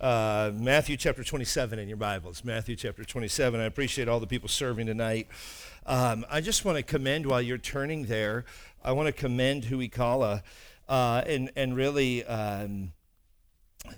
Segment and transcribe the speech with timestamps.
[0.00, 2.44] uh, Matthew chapter 27 in your Bibles.
[2.44, 3.60] Matthew chapter 27.
[3.60, 5.28] I appreciate all the people serving tonight.
[5.86, 8.44] Um, I just want to commend while you're turning there,
[8.84, 10.42] I want to commend Huikala
[10.88, 12.24] uh, and, and really.
[12.24, 12.92] Um,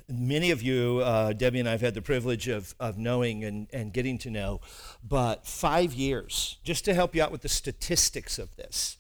[0.08, 3.66] many of you, uh, Debbie and I have had the privilege of, of knowing and,
[3.72, 4.60] and getting to know,
[5.02, 8.98] but five years, just to help you out with the statistics of this,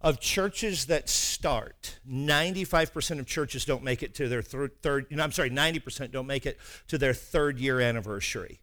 [0.00, 5.50] of churches that start, 95% of churches don't make it to their third, I'm sorry,
[5.50, 6.58] 90% don't make it
[6.88, 8.60] to their third year anniversary.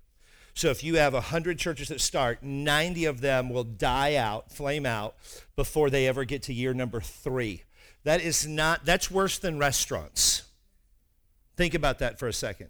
[0.55, 4.87] So if you have 100 churches that start, 90 of them will die out, flame
[4.87, 5.15] out,
[5.55, 7.63] before they ever get to year number three.
[8.03, 10.43] That is not, that's worse than restaurants.
[11.55, 12.69] Think about that for a second.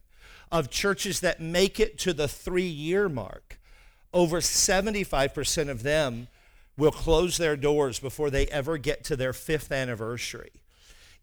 [0.51, 3.57] Of churches that make it to the three year mark,
[4.13, 6.27] over 75% of them
[6.77, 10.51] will close their doors before they ever get to their fifth anniversary.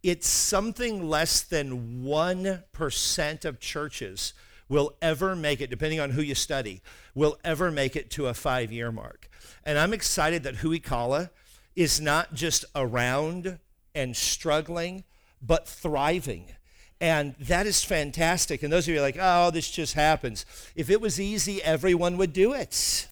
[0.03, 4.35] It's something less than 1% of churches
[4.69, 6.83] will ever make it, depending on who you study,
[7.15, 9.29] will ever make it to a five year mark.
[9.65, 11.31] And I'm excited that Huikala
[11.77, 13.59] is not just around
[13.95, 15.05] and struggling,
[15.41, 16.47] but thriving.
[17.01, 18.63] And that is fantastic.
[18.63, 20.47] And those of you are like, oh, this just happens.
[20.75, 23.09] If it was easy, everyone would do it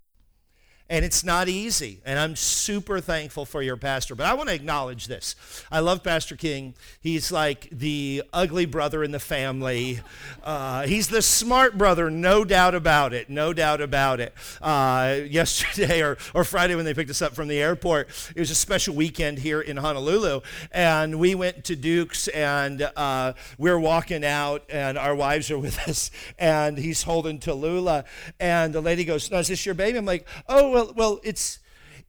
[0.89, 2.01] and it's not easy.
[2.05, 4.15] And I'm super thankful for your pastor.
[4.15, 5.37] But I want to acknowledge this.
[5.71, 6.75] I love Pastor King.
[7.01, 10.01] He's like the ugly brother in the family.
[10.43, 13.31] Uh, he's the smart brother, no doubt about it.
[13.31, 14.35] No doubt about it.
[14.61, 18.51] Uh, yesterday or, or Friday when they picked us up from the airport, it was
[18.51, 20.41] a special weekend here in Honolulu.
[20.73, 25.59] And we went to Duke's and uh, we are walking out, and our wives are
[25.59, 26.11] with us.
[26.39, 28.05] And he's holding Tallulah.
[28.39, 29.97] And the lady goes, No, is this your baby?
[29.97, 31.59] I'm like, Oh, well, well, it's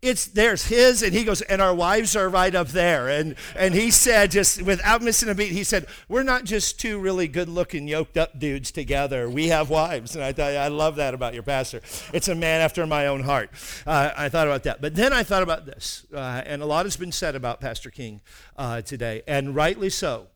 [0.03, 3.07] it's there's his and he goes and our wives are right up there.
[3.07, 6.99] And and he said just without missing a beat he said we're not just two
[6.99, 9.29] really good looking yoked up dudes together.
[9.29, 10.15] We have wives.
[10.15, 11.81] And i thought i love that about your pastor.
[12.13, 13.49] It's a man after my own heart.
[13.87, 14.81] Uh, i thought about that.
[14.81, 17.89] But then i thought about this uh, and a lot has been said about pastor
[17.89, 18.19] king
[18.57, 20.27] uh, today and rightly so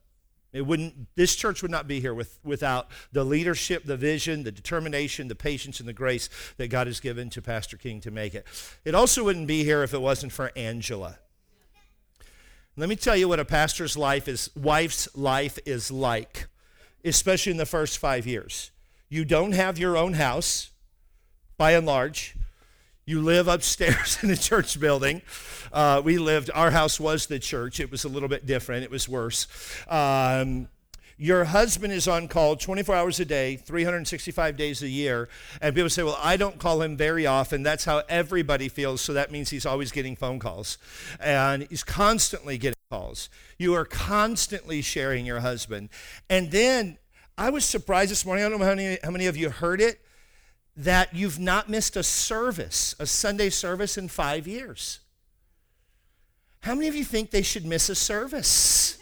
[0.53, 4.51] it wouldn't, this church would not be here with, without the leadership, the vision, the
[4.51, 8.33] determination, the patience, and the grace that God has given to Pastor King to make
[8.33, 8.45] it.
[8.85, 11.19] It also wouldn't be here if it wasn't for Angela.
[12.75, 16.47] Let me tell you what a pastor's life is, wife's life is like,
[17.03, 18.71] especially in the first five years.
[19.09, 20.71] You don't have your own house,
[21.57, 22.35] by and large.
[23.09, 25.21] You live upstairs in the church building.
[25.71, 27.79] Uh, we lived, our house was the church.
[27.79, 29.47] It was a little bit different, it was worse.
[29.87, 30.67] Um,
[31.17, 35.29] your husband is on call 24 hours a day, 365 days a year.
[35.61, 37.63] And people say, well, I don't call him very often.
[37.63, 38.99] That's how everybody feels.
[38.99, 40.77] So that means he's always getting phone calls.
[41.21, 43.29] And he's constantly getting calls.
[43.57, 45.89] You are constantly sharing your husband.
[46.29, 46.97] And then
[47.37, 48.43] I was surprised this morning.
[48.43, 50.01] I don't know how many, how many of you heard it
[50.77, 54.99] that you've not missed a service, a Sunday service in five years.
[56.61, 58.97] How many of you think they should miss a service?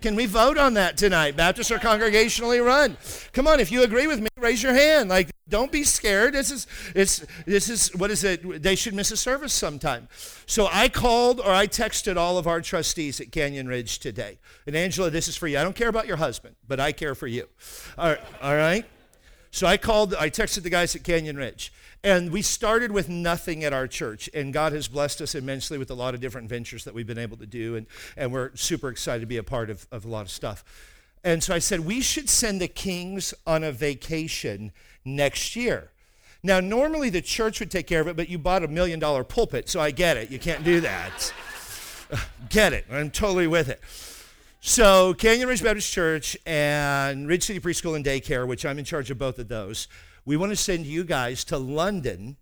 [0.00, 1.36] Can we vote on that tonight?
[1.36, 2.96] Baptists are congregationally run.
[3.32, 5.08] Come on, if you agree with me, raise your hand.
[5.08, 6.34] Like, don't be scared.
[6.34, 8.62] This is it's this is what is it?
[8.62, 10.06] They should miss a service sometime.
[10.46, 14.38] So I called or I texted all of our trustees at Canyon Ridge today.
[14.66, 15.58] And Angela, this is for you.
[15.58, 17.48] I don't care about your husband, but I care for you.
[17.96, 18.20] All right.
[18.42, 18.84] All right?
[19.50, 21.72] So I called, I texted the guys at Canyon Ridge.
[22.04, 24.30] And we started with nothing at our church.
[24.32, 27.18] And God has blessed us immensely with a lot of different ventures that we've been
[27.18, 27.76] able to do.
[27.76, 30.64] And, and we're super excited to be a part of, of a lot of stuff.
[31.24, 34.70] And so I said, we should send the Kings on a vacation
[35.04, 35.90] next year.
[36.42, 39.24] Now, normally the church would take care of it, but you bought a million dollar
[39.24, 40.30] pulpit, so I get it.
[40.30, 41.34] You can't do that.
[42.48, 42.86] get it.
[42.90, 43.80] I'm totally with it.
[44.60, 49.08] So, Canyon Ridge Baptist Church and Ridge City Preschool and Daycare, which I'm in charge
[49.08, 49.86] of both of those,
[50.24, 52.36] we want to send you guys to London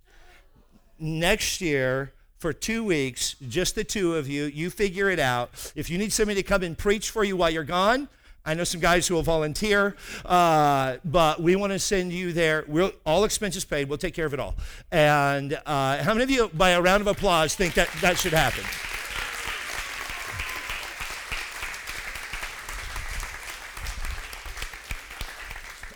[0.99, 4.45] next year for two weeks, just the two of you.
[4.45, 5.51] You figure it out.
[5.77, 8.09] If you need somebody to come and preach for you while you're gone,
[8.47, 9.95] I know some guys who will volunteer,
[10.25, 12.65] uh, but we want to send you there.
[12.67, 13.91] We'll, all expenses paid.
[13.91, 14.55] We'll take care of it all.
[14.91, 18.33] And uh, how many of you, by a round of applause, think that that should
[18.33, 18.65] happen?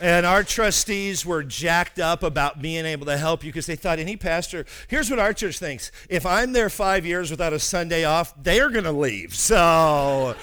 [0.00, 3.98] And our trustees were jacked up about being able to help you because they thought
[3.98, 8.04] any pastor, here's what our church thinks if I'm there five years without a Sunday
[8.04, 9.34] off, they are going to leave.
[9.34, 10.34] So.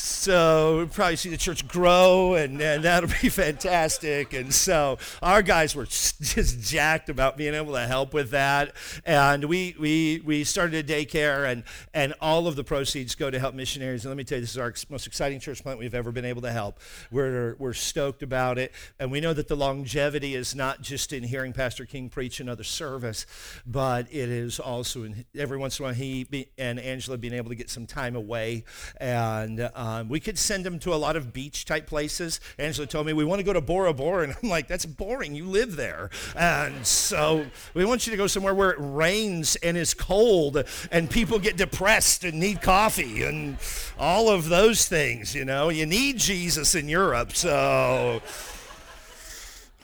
[0.00, 4.32] So we'll probably see the church grow, and, and that'll be fantastic.
[4.32, 8.74] And so our guys were just jacked about being able to help with that.
[9.04, 13.38] And we, we, we started a daycare, and, and all of the proceeds go to
[13.38, 14.04] help missionaries.
[14.04, 16.24] And let me tell you, this is our most exciting church plant we've ever been
[16.24, 16.80] able to help.
[17.10, 18.72] We're, we're stoked about it.
[18.98, 22.64] And we know that the longevity is not just in hearing Pastor King preach another
[22.64, 23.26] service,
[23.66, 27.34] but it is also in every once in a while he be, and Angela being
[27.34, 28.64] able to get some time away.
[28.98, 32.40] And um, Um, we could send them to a lot of beach type places.
[32.58, 34.24] Angela told me, we want to go to Bora Bora.
[34.24, 35.34] And I'm like, that's boring.
[35.34, 36.10] You live there.
[36.36, 41.10] And so we want you to go somewhere where it rains and is cold and
[41.10, 43.56] people get depressed and need coffee and
[43.98, 45.68] all of those things, you know.
[45.68, 47.34] You need Jesus in Europe.
[47.34, 48.22] So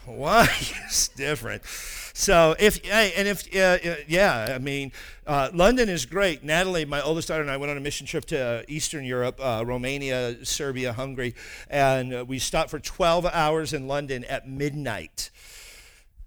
[0.05, 0.49] why
[0.89, 1.63] is different.
[2.19, 4.91] So if and if uh, yeah, I mean,
[5.27, 6.43] uh, London is great.
[6.43, 9.63] Natalie, my oldest daughter, and I went on a mission trip to Eastern Europe, uh,
[9.67, 11.35] Romania, Serbia, Hungary,
[11.69, 15.31] and uh, we stopped for 12 hours in London at midnight.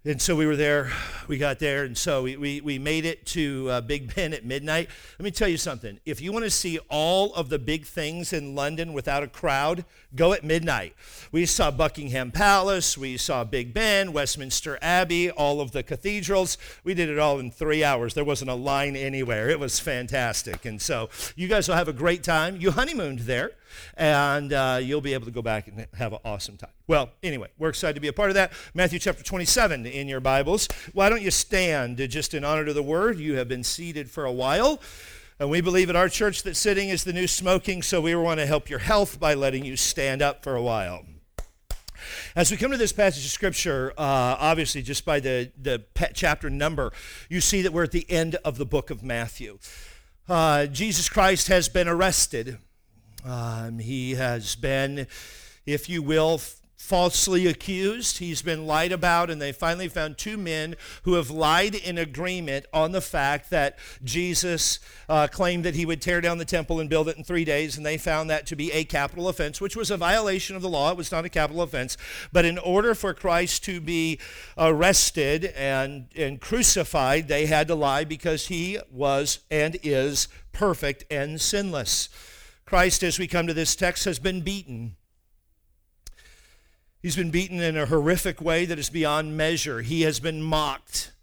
[0.05, 0.93] And so we were there,
[1.27, 4.45] we got there, and so we, we, we made it to uh, Big Ben at
[4.45, 4.87] midnight.
[5.19, 5.99] Let me tell you something.
[6.05, 9.83] If you want to see all of the big things in London without a crowd,
[10.15, 10.95] go at midnight.
[11.33, 16.57] We saw Buckingham Palace, we saw Big Ben, Westminster Abbey, all of the cathedrals.
[16.85, 18.13] We did it all in three hours.
[18.13, 19.49] There wasn't a line anywhere.
[19.49, 20.63] It was fantastic.
[20.63, 22.55] And so you guys will have a great time.
[22.55, 23.51] You honeymooned there
[23.95, 26.71] and uh, you'll be able to go back and have an awesome time.
[26.87, 28.51] Well, anyway, we're excited to be a part of that.
[28.73, 30.67] Matthew chapter 27 in your Bibles.
[30.93, 33.19] Why don't you stand just in honor to the word?
[33.19, 34.81] You have been seated for a while.
[35.39, 38.41] And we believe at our church that sitting is the new smoking, so we want
[38.41, 41.05] to help your health by letting you stand up for a while.
[42.35, 46.49] As we come to this passage of Scripture, uh, obviously, just by the, the chapter
[46.49, 46.91] number,
[47.29, 49.59] you see that we're at the end of the book of Matthew.
[50.27, 52.59] Uh, Jesus Christ has been arrested.
[53.25, 55.07] Um, he has been,
[55.65, 56.39] if you will,
[56.79, 58.17] falsely accused.
[58.17, 62.65] He's been lied about, and they finally found two men who have lied in agreement
[62.73, 64.79] on the fact that Jesus
[65.09, 67.75] uh, claimed that he would tear down the temple and build it in three days,
[67.77, 70.69] and they found that to be a capital offense, which was a violation of the
[70.69, 70.89] law.
[70.89, 71.97] It was not a capital offense.
[72.31, 74.17] But in order for Christ to be
[74.57, 81.39] arrested and, and crucified, they had to lie because he was and is perfect and
[81.39, 82.09] sinless.
[82.69, 84.95] Christ, as we come to this text, has been beaten.
[87.01, 89.81] He's been beaten in a horrific way that is beyond measure.
[89.81, 91.13] He has been mocked.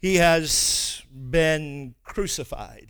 [0.00, 2.88] He has been crucified.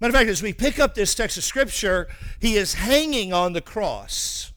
[0.00, 2.06] Matter of fact, as we pick up this text of Scripture,
[2.38, 4.52] he is hanging on the cross.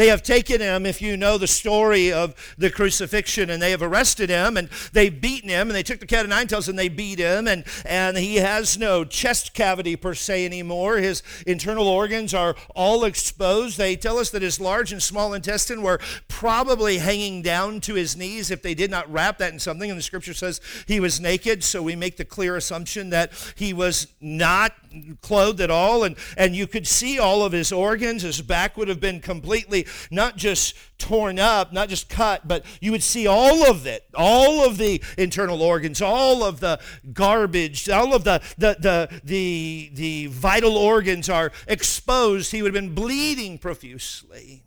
[0.00, 3.82] They have taken him, if you know the story of the crucifixion, and they have
[3.82, 6.78] arrested him and they've beaten him, and they took the cat of nine tails and
[6.78, 10.96] they beat him, and, and he has no chest cavity per se anymore.
[10.96, 13.76] His internal organs are all exposed.
[13.76, 18.16] They tell us that his large and small intestine were probably hanging down to his
[18.16, 19.90] knees if they did not wrap that in something.
[19.90, 23.74] And the scripture says he was naked, so we make the clear assumption that he
[23.74, 24.72] was not
[25.20, 26.04] clothed at all.
[26.04, 28.22] And, and you could see all of his organs.
[28.22, 32.92] His back would have been completely not just torn up, not just cut, but you
[32.92, 36.80] would see all of it, all of the internal organs, all of the
[37.12, 42.52] garbage, all of the, the, the, the, the vital organs are exposed.
[42.52, 44.64] He would have been bleeding profusely.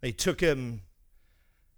[0.00, 0.82] They took him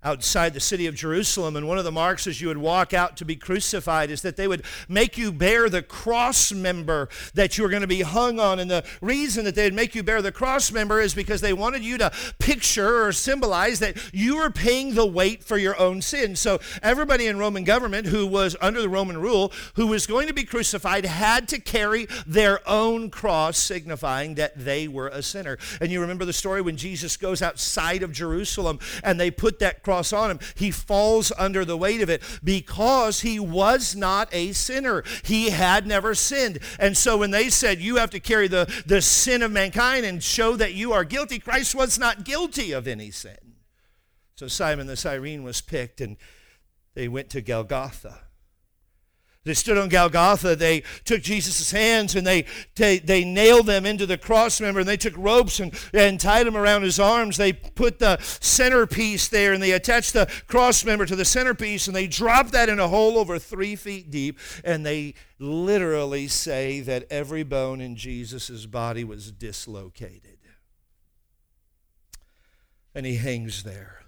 [0.02, 1.56] outside the city of Jerusalem.
[1.56, 4.36] And one of the marks as you would walk out to be crucified is that
[4.36, 8.40] they would make you bear the cross member that you were going to be hung
[8.40, 8.58] on.
[8.58, 11.84] And the reason that they'd make you bear the cross member is because they wanted
[11.84, 16.34] you to picture or symbolize that you were paying the weight for your own sin.
[16.34, 20.34] So everybody in Roman government who was under the Roman rule, who was going to
[20.34, 25.58] be crucified, had to carry their own cross, signifying that they were a sinner.
[25.80, 29.82] And you remember the story when Jesus goes outside of Jerusalem and they put that
[29.82, 34.52] cross on him, he falls under the weight of it because he was not a
[34.52, 35.04] sinner.
[35.24, 36.58] He had never sinned.
[36.78, 40.22] And so when they said, You have to carry the, the sin of mankind and
[40.22, 43.36] show that you are guilty, Christ was not guilty of any sin.
[44.36, 46.16] So Simon the Cyrene was picked and
[46.94, 48.29] they went to Golgotha.
[49.44, 50.54] They stood on Golgotha.
[50.54, 52.44] They took Jesus' hands and they,
[52.76, 56.46] they, they nailed them into the cross member and they took ropes and, and tied
[56.46, 57.38] them around his arms.
[57.38, 61.96] They put the centerpiece there and they attached the cross member to the centerpiece and
[61.96, 64.38] they dropped that in a hole over three feet deep.
[64.62, 70.36] And they literally say that every bone in Jesus' body was dislocated.
[72.94, 74.02] And he hangs there.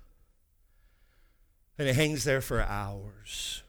[1.79, 3.62] And he hangs there for hours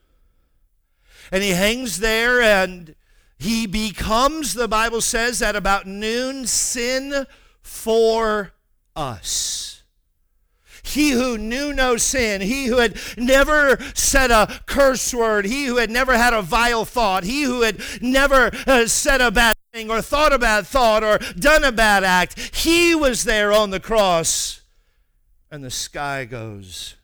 [1.34, 2.94] and he hangs there and
[3.36, 7.26] He becomes, the Bible says, at about noon, sin
[7.60, 8.52] for
[8.94, 9.82] us.
[10.84, 15.78] He who knew no sin, he who had never said a curse word, he who
[15.78, 19.90] had never had a vile thought, he who had never uh, said a bad thing
[19.90, 23.80] or thought a bad thought or done a bad act, he was there on the
[23.80, 24.62] cross.
[25.50, 26.94] And the sky goes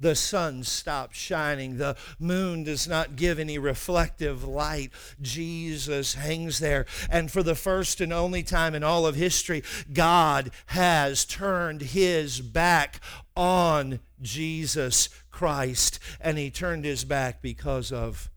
[0.00, 1.78] the sun stops shining.
[1.78, 4.90] The moon does not give any reflective light.
[5.20, 6.86] Jesus hangs there.
[7.10, 12.40] And for the first and only time in all of history, God has turned his
[12.40, 13.00] back
[13.36, 15.98] on Jesus Christ.
[16.20, 18.30] And he turned his back because of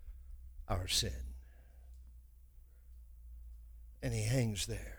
[0.68, 1.12] our sin.
[4.02, 4.97] And he hangs there.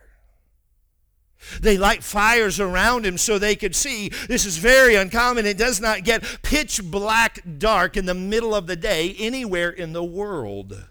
[1.61, 4.11] They light fires around him so they could see.
[4.28, 5.47] This is very uncommon.
[5.47, 9.92] It does not get pitch black dark in the middle of the day anywhere in
[9.92, 10.85] the world.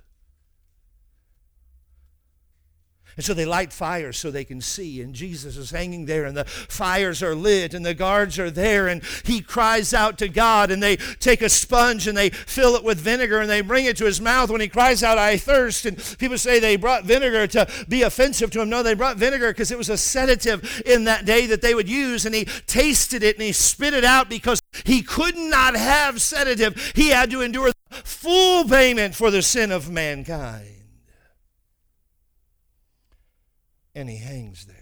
[3.17, 5.01] And so they light fires so they can see.
[5.01, 8.87] And Jesus is hanging there, and the fires are lit, and the guards are there.
[8.87, 12.83] And he cries out to God, and they take a sponge and they fill it
[12.83, 15.85] with vinegar and they bring it to his mouth when he cries out, I thirst.
[15.85, 18.69] And people say they brought vinegar to be offensive to him.
[18.69, 21.89] No, they brought vinegar because it was a sedative in that day that they would
[21.89, 22.25] use.
[22.25, 26.93] And he tasted it and he spit it out because he could not have sedative.
[26.95, 30.76] He had to endure full payment for the sin of mankind.
[33.97, 34.75] And he hangs there.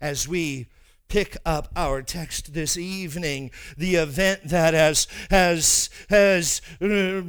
[0.00, 0.68] As we
[1.08, 7.22] pick up our text this evening, the event that has has has uh,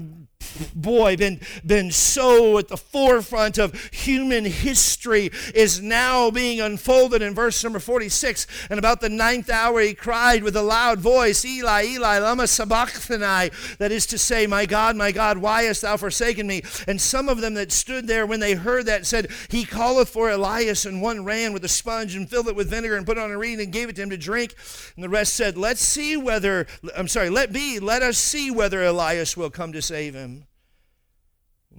[0.75, 7.33] boy, been, been so at the forefront of human history is now being unfolded in
[7.33, 8.47] verse number 46.
[8.69, 13.51] And about the ninth hour he cried with a loud voice, Eli, Eli, lama sabachthani,
[13.77, 16.63] that is to say, My God, my God, why hast thou forsaken me?
[16.87, 20.29] And some of them that stood there when they heard that said, He calleth for
[20.29, 20.85] Elias.
[20.85, 23.31] And one ran with a sponge and filled it with vinegar and put it on
[23.31, 24.55] a reed and gave it to him to drink.
[24.95, 28.83] And the rest said, Let's see whether, I'm sorry, let be, let us see whether
[28.83, 30.36] Elias will come to save him.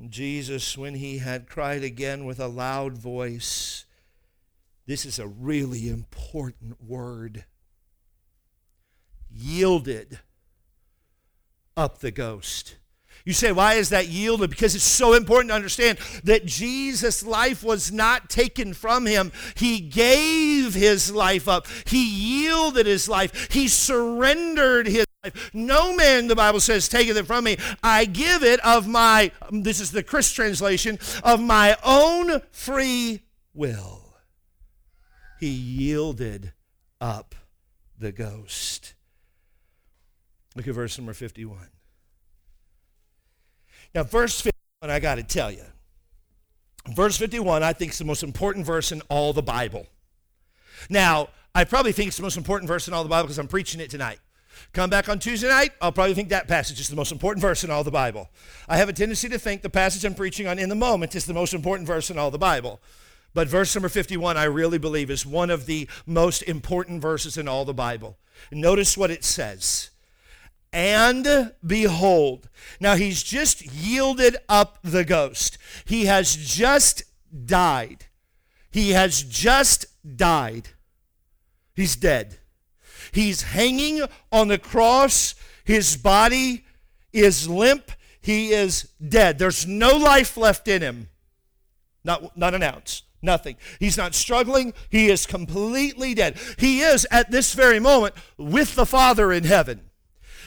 [0.09, 3.85] Jesus, when he had cried again with a loud voice,
[4.87, 7.45] this is a really important word,
[9.31, 10.21] yielded
[11.77, 12.77] up the ghost.
[13.25, 14.49] You say, why is that yielded?
[14.51, 19.33] Because it's so important to understand that Jesus' life was not taken from him.
[19.57, 22.09] He gave his life up, he
[22.45, 25.05] yielded his life, he surrendered his.
[25.53, 27.57] No man, the Bible says, taketh it from me.
[27.83, 33.23] I give it of my, this is the Chris translation, of my own free
[33.53, 34.15] will.
[35.41, 36.53] He yielded
[37.01, 37.35] up
[37.99, 38.95] the ghost.
[40.55, 41.59] Look at verse number 51.
[43.95, 45.65] Now, verse 51, I got to tell you.
[46.95, 49.87] Verse 51, I think, is the most important verse in all the Bible.
[50.89, 53.49] Now, I probably think it's the most important verse in all the Bible because I'm
[53.49, 54.21] preaching it tonight.
[54.73, 57.65] Come back on Tuesday night, I'll probably think that passage is the most important verse
[57.65, 58.31] in all the Bible.
[58.69, 61.27] I have a tendency to think the passage I'm preaching on in the moment is
[61.27, 62.81] the most important verse in all the Bible.
[63.35, 67.47] But verse number 51, I really believe, is one of the most important verses in
[67.47, 68.19] all the Bible.
[68.51, 69.91] Notice what it says.
[70.73, 72.49] And behold,
[72.81, 75.57] now he's just yielded up the ghost.
[75.85, 77.05] He has just
[77.47, 78.07] died.
[78.71, 79.87] He has just
[80.17, 80.71] died.
[81.75, 82.39] He's dead.
[83.19, 85.35] He's hanging on the cross.
[85.65, 86.65] His body
[87.13, 87.91] is limp.
[88.21, 89.41] He is dead.
[89.41, 91.09] There's no life left in him.
[92.05, 93.03] Not, not an ounce.
[93.21, 93.57] Nothing.
[93.81, 94.73] He's not struggling.
[94.89, 96.39] He is completely dead.
[96.59, 99.88] He is, at this very moment, with the Father in heaven.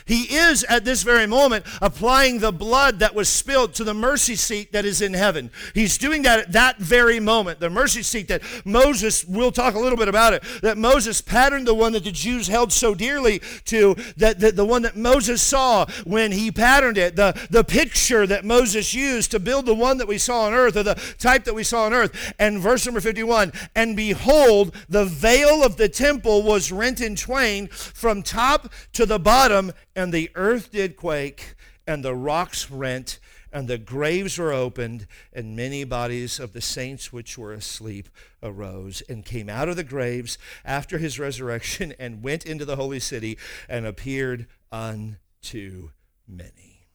[0.06, 4.36] He is at this very moment applying the blood that was spilled to the mercy
[4.36, 5.52] seat that is in heaven.
[5.74, 7.60] He's doing that at that very moment.
[7.60, 11.68] The mercy seat that Moses, we'll talk a little bit about it, that Moses patterned
[11.68, 15.42] the one that the Jews held so dearly to, that, that the one that Moses
[15.42, 19.98] saw when he patterned it, the, the picture that Moses used to build the one
[19.98, 22.34] that we saw on earth, or the type that we saw on earth.
[22.40, 27.68] And verse number 51 And behold, the veil of the temple was rent in twain
[27.68, 31.56] from top to the bottom and the earth did quake,
[31.86, 33.20] and the rocks rent,
[33.52, 38.10] and the graves were opened, and many bodies of the saints which were asleep
[38.42, 43.00] arose and came out of the graves after his resurrection and went into the holy
[43.00, 45.90] city and appeared unto
[46.28, 46.88] many.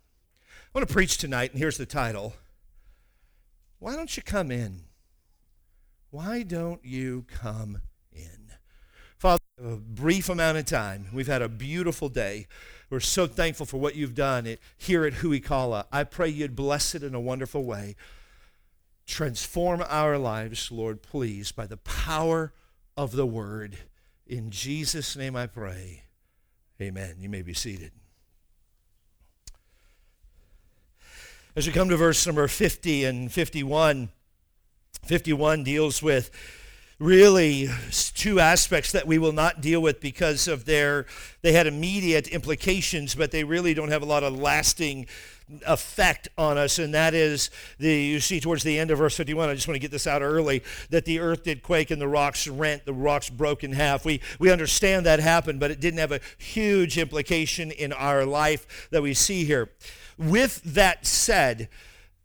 [0.74, 2.34] I want to preach tonight, and here's the title
[3.78, 4.84] Why don't you come in?
[6.10, 8.52] Why don't you come in?
[9.18, 11.08] Father, a brief amount of time.
[11.12, 12.46] We've had a beautiful day.
[12.88, 15.86] We're so thankful for what you've done at, here at Huikala.
[15.90, 17.96] I pray you'd bless it in a wonderful way.
[19.06, 22.52] Transform our lives, Lord, please, by the power
[22.96, 23.78] of the word.
[24.26, 26.04] In Jesus' name I pray.
[26.80, 27.16] Amen.
[27.18, 27.92] You may be seated.
[31.56, 34.10] As we come to verse number 50 and 51,
[35.04, 36.30] 51 deals with
[36.98, 37.68] really
[38.14, 41.04] two aspects that we will not deal with because of their
[41.42, 45.06] they had immediate implications but they really don't have a lot of lasting
[45.66, 49.48] effect on us, and that is the you see towards the end of verse 51.
[49.48, 52.08] I just want to get this out early that the earth did quake and the
[52.08, 54.04] rocks rent, the rocks broke in half.
[54.04, 58.88] We we understand that happened, but it didn't have a huge implication in our life
[58.90, 59.70] that we see here.
[60.18, 61.68] With that said,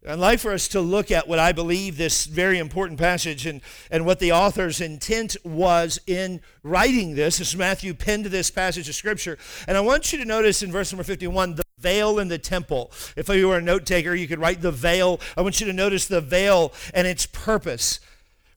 [0.08, 3.62] I'd like for us to look at what I believe this very important passage and,
[3.92, 7.40] and what the author's intent was in writing this.
[7.40, 9.38] As Matthew penned this passage of Scripture.
[9.68, 12.92] And I want you to notice in verse number 51 the veil in the temple.
[13.16, 15.20] If you were a note taker, you could write the veil.
[15.38, 18.00] I want you to notice the veil and its purpose.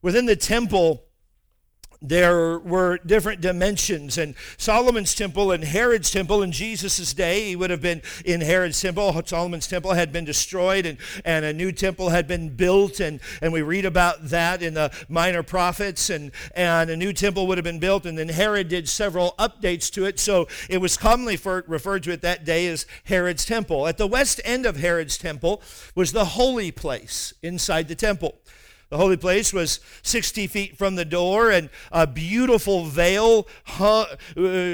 [0.01, 1.03] Within the temple,
[2.09, 4.17] there were different dimensions.
[4.17, 8.79] And solomon's temple and herod's temple in jesus' day he would have been in herod's
[8.79, 9.21] temple.
[9.25, 12.99] Solomon's temple had been destroyed and, and a new temple had been built.
[12.99, 16.09] And, and we read about that in the minor prophets.
[16.09, 18.05] And, and a new temple would have been built.
[18.05, 20.19] And then herod did several updates to it.
[20.19, 23.87] So it was commonly for, referred to at that day as herod's temple.
[23.87, 25.61] At the west end of herod's temple
[25.95, 28.35] was the holy place inside the temple
[28.89, 33.47] the holy place was 60 feet from the door, and a beautiful veil
[33.79, 34.05] uh,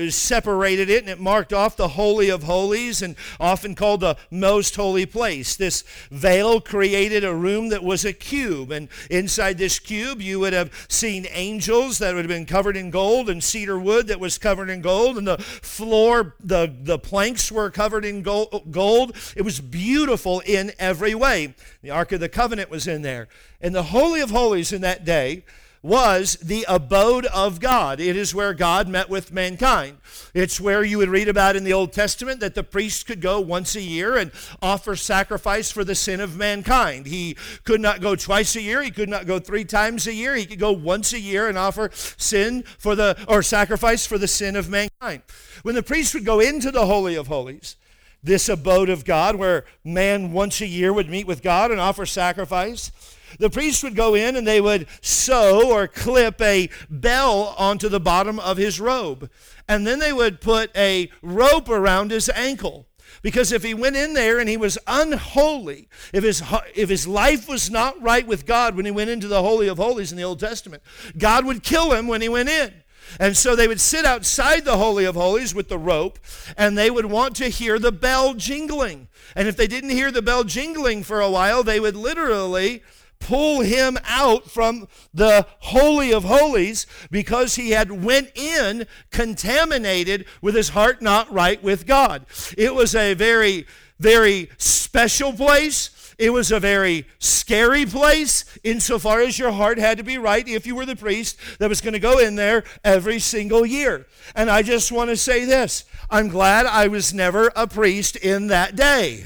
[0.09, 4.75] separated it, and it marked off the Holy of Holies, and often called the most
[4.75, 5.55] holy place.
[5.55, 10.53] This veil created a room that was a cube, and inside this cube, you would
[10.53, 14.37] have seen angels that would have been covered in gold, and cedar wood that was
[14.37, 19.15] covered in gold, and the floor, the, the planks were covered in gold.
[19.35, 21.55] It was beautiful in every way.
[21.81, 23.27] The Ark of the Covenant was in there.
[23.59, 25.43] And the Holy of Holies in that day
[25.83, 27.99] was the abode of God.
[27.99, 29.97] It is where God met with mankind.
[30.33, 33.39] It's where you would read about in the Old Testament that the priest could go
[33.39, 37.07] once a year and offer sacrifice for the sin of mankind.
[37.07, 40.35] He could not go twice a year, he could not go three times a year.
[40.35, 44.27] He could go once a year and offer sin for the or sacrifice for the
[44.27, 45.23] sin of mankind.
[45.63, 47.75] When the priest would go into the holy of holies,
[48.23, 52.05] this abode of God where man once a year would meet with God and offer
[52.05, 52.91] sacrifice,
[53.39, 57.99] the priest would go in and they would sew or clip a bell onto the
[57.99, 59.29] bottom of his robe.
[59.67, 62.87] And then they would put a rope around his ankle.
[63.21, 66.41] Because if he went in there and he was unholy, if his,
[66.73, 69.77] if his life was not right with God when he went into the Holy of
[69.77, 70.81] Holies in the Old Testament,
[71.17, 72.73] God would kill him when he went in.
[73.19, 76.19] And so they would sit outside the Holy of Holies with the rope,
[76.57, 79.07] and they would want to hear the bell jingling.
[79.35, 82.83] And if they didn't hear the bell jingling for a while, they would literally
[83.21, 90.55] pull him out from the holy of holies because he had went in contaminated with
[90.55, 92.25] his heart not right with god
[92.57, 93.65] it was a very
[93.99, 95.91] very special place
[96.21, 100.67] it was a very scary place insofar as your heart had to be right if
[100.67, 104.05] you were the priest that was going to go in there every single year.
[104.35, 108.47] And I just want to say this I'm glad I was never a priest in
[108.47, 109.25] that day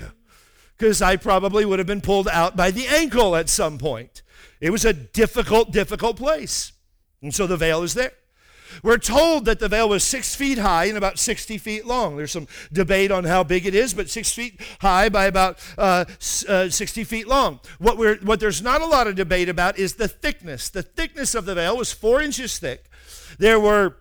[0.77, 4.21] because I probably would have been pulled out by the ankle at some point.
[4.61, 6.71] It was a difficult, difficult place.
[7.21, 8.13] And so the veil is there.
[8.83, 12.17] We're told that the veil was six feet high and about 60 feet long.
[12.17, 16.05] There's some debate on how big it is, but six feet high by about uh,
[16.47, 17.59] uh, 60 feet long.
[17.79, 20.69] What, we're, what there's not a lot of debate about is the thickness.
[20.69, 22.85] The thickness of the veil was four inches thick.
[23.37, 23.97] There were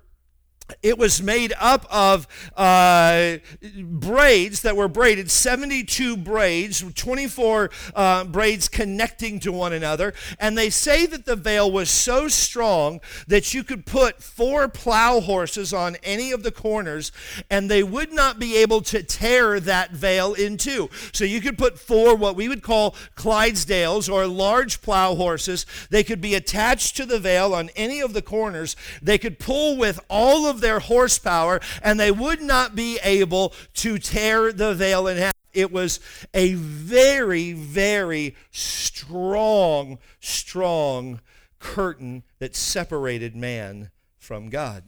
[0.83, 3.37] it was made up of uh,
[3.83, 10.15] braids that were braided 72 braids 24 uh, braids connecting to one another.
[10.39, 15.21] And they say that the veil was so strong that you could put four plow
[15.21, 17.13] horses on any of the corners
[17.51, 20.91] and they would not be able to tear that veil in two.
[21.13, 25.67] So you could put four what we would call clydesdales or large plow horses.
[25.91, 28.77] They could be attached to the veil on any of the corners.
[29.03, 33.99] They could pull with all of their horsepower, and they would not be able to
[33.99, 35.35] tear the veil in half.
[35.53, 36.01] It was
[36.33, 41.21] a very, very strong, strong
[41.61, 44.83] curtain that separated man from God.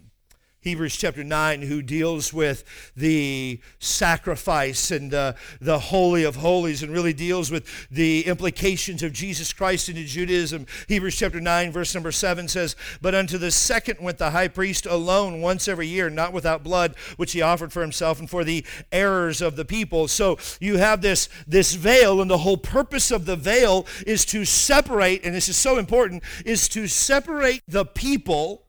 [0.67, 2.65] Hebrews chapter 9, who deals with
[2.97, 9.13] the sacrifice and the, the Holy of Holies and really deals with the implications of
[9.13, 10.67] Jesus Christ into Judaism.
[10.89, 14.87] Hebrews chapter 9, verse number 7 says, But unto the second went the high priest
[14.87, 18.67] alone once every year, not without blood, which he offered for himself and for the
[18.91, 20.09] errors of the people.
[20.09, 24.45] So you have this, this veil, and the whole purpose of the veil is to
[24.45, 28.65] separate, and this is so important, is to separate the people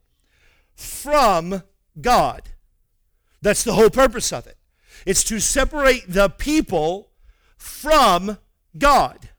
[0.76, 1.64] from
[2.02, 2.44] God.
[3.42, 4.58] That's the whole purpose of it.
[5.06, 7.10] It's to separate the people
[7.58, 8.38] from
[8.78, 9.30] God.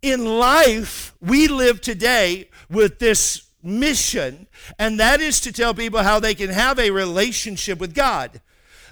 [0.00, 4.46] In life, we live today with this mission,
[4.78, 8.40] and that is to tell people how they can have a relationship with God.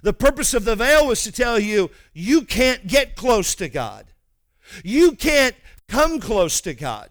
[0.03, 4.07] The purpose of the veil was to tell you you can't get close to God.
[4.85, 5.57] You can't
[5.89, 7.11] come close to God.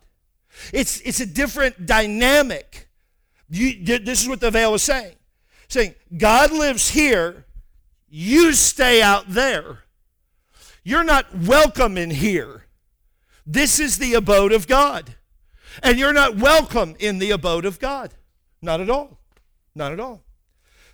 [0.74, 2.85] It's, it's a different dynamic.
[3.56, 5.16] You, this is what the veil was saying.
[5.70, 7.46] Saying, God lives here,
[8.10, 9.80] you stay out there.
[10.84, 12.66] You're not welcome in here.
[13.46, 15.16] This is the abode of God.
[15.82, 18.14] And you're not welcome in the abode of God.
[18.62, 19.18] Not at all.
[19.74, 20.22] Not at all.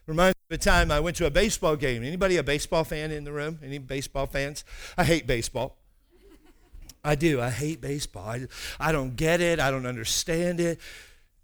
[0.06, 2.04] Reminds me of a time I went to a baseball game.
[2.04, 3.60] Anybody a baseball fan in the room?
[3.64, 4.64] Any baseball fans?
[4.98, 5.78] I hate baseball.
[7.04, 7.42] I do.
[7.42, 8.28] I hate baseball.
[8.28, 8.48] I,
[8.80, 9.60] I don't get it.
[9.60, 10.80] I don't understand it.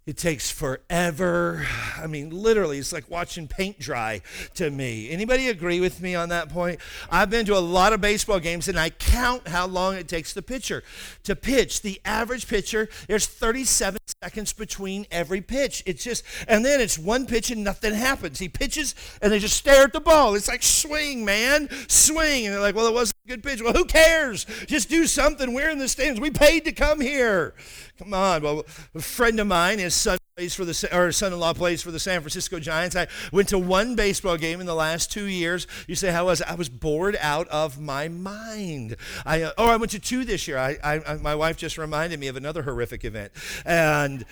[0.08, 1.66] It takes forever.
[1.98, 4.22] I mean, literally, it's like watching paint dry
[4.54, 5.10] to me.
[5.10, 6.80] Anybody agree with me on that point?
[7.10, 10.32] I've been to a lot of baseball games and I count how long it takes
[10.32, 10.82] the pitcher
[11.24, 11.82] to pitch.
[11.82, 15.82] The average pitcher, there's 37 seconds between every pitch.
[15.84, 18.38] It's just, and then it's one pitch and nothing happens.
[18.38, 20.34] He pitches and they just stare at the ball.
[20.36, 22.46] It's like, swing, man, swing.
[22.46, 23.60] And they're like, well, it wasn't good pitch.
[23.62, 24.46] Well, who cares?
[24.66, 25.52] Just do something.
[25.52, 26.18] We're in the stands.
[26.18, 27.54] We paid to come here.
[27.98, 28.42] Come on.
[28.42, 28.64] Well,
[28.94, 32.20] a friend of mine, his son plays for the or son-in-law plays for the San
[32.22, 32.96] Francisco Giants.
[32.96, 35.66] I went to one baseball game in the last two years.
[35.86, 36.50] You say how was it?
[36.50, 38.96] I was bored out of my mind.
[39.26, 40.56] I uh, oh I went to two this year.
[40.56, 43.32] I, I my wife just reminded me of another horrific event
[43.66, 44.24] and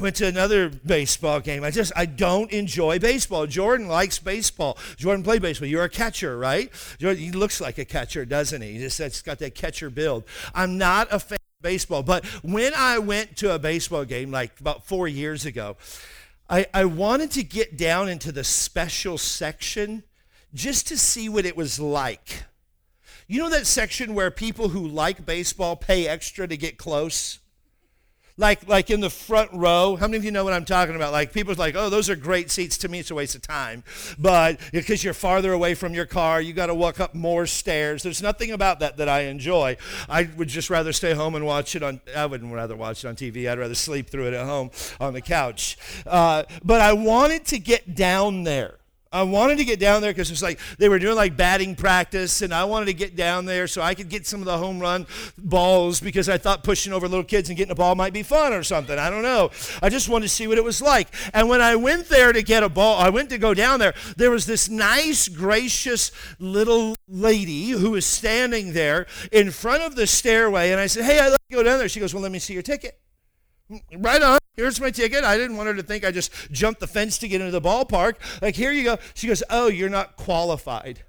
[0.00, 1.64] went to another baseball game.
[1.64, 3.46] I just I don't enjoy baseball.
[3.46, 4.78] Jordan likes baseball.
[4.96, 5.68] Jordan played baseball.
[5.68, 6.70] You're a catcher, right?
[6.98, 8.72] Jordan, he looks like a catcher, doesn't he?
[8.74, 10.24] He just has got that catcher build.
[10.54, 12.02] I'm not a fan of baseball.
[12.02, 15.76] But when I went to a baseball game like about four years ago,
[16.50, 20.04] I, I wanted to get down into the special section
[20.54, 22.44] just to see what it was like.
[23.26, 27.40] You know that section where people who like baseball pay extra to get close?
[28.38, 29.96] Like like in the front row.
[29.96, 31.12] How many of you know what I'm talking about?
[31.12, 32.78] Like people's like, oh, those are great seats.
[32.78, 33.84] To me, it's a waste of time.
[34.18, 38.02] But because you're farther away from your car, you got to walk up more stairs.
[38.02, 39.76] There's nothing about that that I enjoy.
[40.08, 42.00] I would just rather stay home and watch it on.
[42.16, 43.50] I wouldn't rather watch it on TV.
[43.50, 44.70] I'd rather sleep through it at home
[45.00, 45.76] on the couch.
[46.06, 48.78] Uh, but I wanted to get down there.
[49.10, 52.42] I wanted to get down there because it's like they were doing like batting practice,
[52.42, 54.78] and I wanted to get down there so I could get some of the home
[54.78, 55.06] run
[55.38, 58.52] balls because I thought pushing over little kids and getting a ball might be fun
[58.52, 58.98] or something.
[58.98, 59.50] I don't know.
[59.82, 61.08] I just wanted to see what it was like.
[61.32, 63.94] And when I went there to get a ball, I went to go down there.
[64.16, 70.06] There was this nice, gracious little lady who was standing there in front of the
[70.06, 72.32] stairway, and I said, "Hey, I'd like to go down there." She goes, "Well, let
[72.32, 73.00] me see your ticket."
[73.96, 74.38] Right on.
[74.56, 75.24] Here's my ticket.
[75.24, 77.60] I didn't want her to think I just jumped the fence to get into the
[77.60, 78.14] ballpark.
[78.42, 78.98] Like, here you go.
[79.14, 81.04] She goes, Oh, you're not qualified.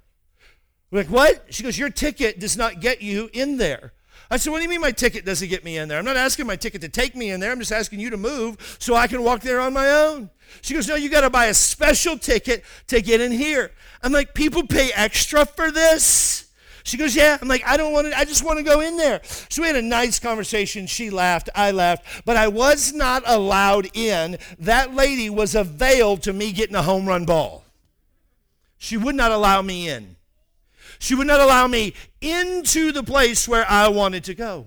[0.92, 1.52] Like, what?
[1.52, 3.92] She goes, Your ticket does not get you in there.
[4.30, 5.98] I said, What do you mean my ticket doesn't get me in there?
[5.98, 7.50] I'm not asking my ticket to take me in there.
[7.50, 10.30] I'm just asking you to move so I can walk there on my own.
[10.60, 13.72] She goes, No, you got to buy a special ticket to get in here.
[14.02, 16.49] I'm like, People pay extra for this?
[16.90, 17.38] She goes, Yeah.
[17.40, 19.20] I'm like, I don't want to, I just want to go in there.
[19.48, 20.88] So we had a nice conversation.
[20.88, 24.38] She laughed, I laughed, but I was not allowed in.
[24.58, 27.62] That lady was a veil to me getting a home run ball.
[28.76, 30.16] She would not allow me in.
[30.98, 34.66] She would not allow me into the place where I wanted to go.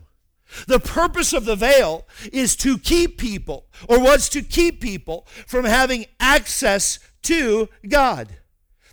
[0.66, 5.66] The purpose of the veil is to keep people, or was to keep people from
[5.66, 8.30] having access to God.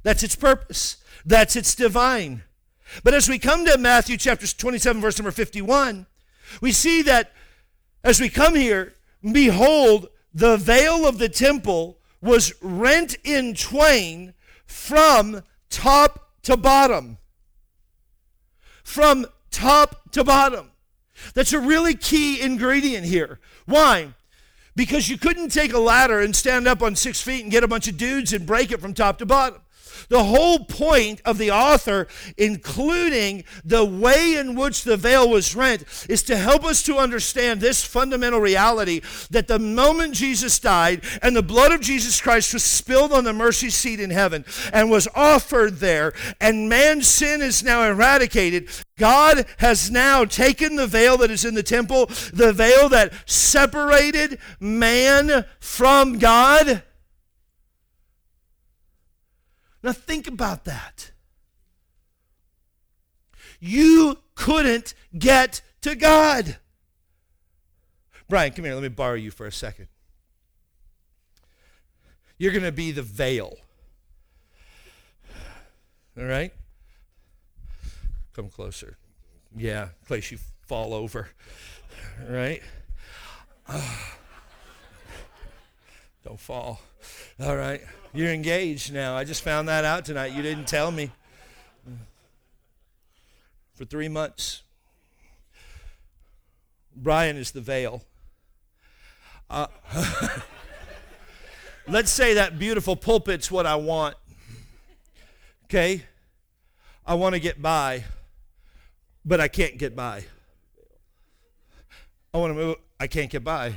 [0.03, 0.97] That's its purpose.
[1.25, 2.43] That's its divine
[3.03, 6.07] but as we come to Matthew chapter 27, verse number 51,
[6.61, 7.33] we see that
[8.03, 14.35] as we come here, behold, the veil of the temple was rent in twain
[14.67, 17.19] from top to bottom.
[18.83, 20.71] From top to bottom.
[21.35, 23.41] That's a really key ingredient here.
[23.67, 24.15] Why?
[24.75, 27.69] Because you couldn't take a ladder and stand up on six feet and get a
[27.69, 29.61] bunch of dudes and break it from top to bottom.
[30.09, 35.85] The whole point of the author, including the way in which the veil was rent,
[36.09, 39.01] is to help us to understand this fundamental reality
[39.31, 43.33] that the moment Jesus died and the blood of Jesus Christ was spilled on the
[43.33, 49.47] mercy seat in heaven and was offered there, and man's sin is now eradicated, God
[49.59, 55.45] has now taken the veil that is in the temple, the veil that separated man
[55.59, 56.83] from God
[59.83, 61.13] now think about that.
[63.59, 66.59] You couldn't get to God.
[68.29, 68.75] Brian, come here.
[68.75, 69.89] Let me borrow you for a second.
[72.39, 73.57] You're going to be the veil.
[76.19, 76.53] All right?
[78.35, 78.97] Come closer.
[79.57, 81.29] Yeah, case you fall over.
[82.27, 82.63] All right?
[83.69, 84.17] Ah.
[86.25, 86.81] Don't fall.
[87.41, 87.81] All right.
[88.13, 89.17] You're engaged now.
[89.17, 90.33] I just found that out tonight.
[90.33, 91.11] You didn't tell me.
[93.75, 94.63] For three months.
[96.95, 98.03] Brian is the veil.
[99.49, 99.67] Uh,
[101.89, 104.17] let's say that beautiful pulpit's what I want.
[105.65, 106.03] Okay?
[107.07, 108.05] I want to get by,
[109.25, 110.25] but I can't get by.
[112.35, 113.75] I want to move, I can't get by.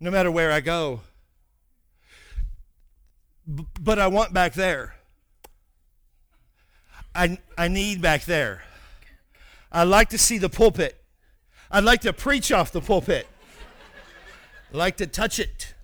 [0.00, 1.02] No matter where I go,
[3.46, 4.94] but I want back there.
[7.14, 8.62] I, I need back there.
[9.70, 10.96] I'd like to see the pulpit.
[11.70, 13.26] I'd like to preach off the pulpit.
[14.70, 15.74] I'd like to touch it.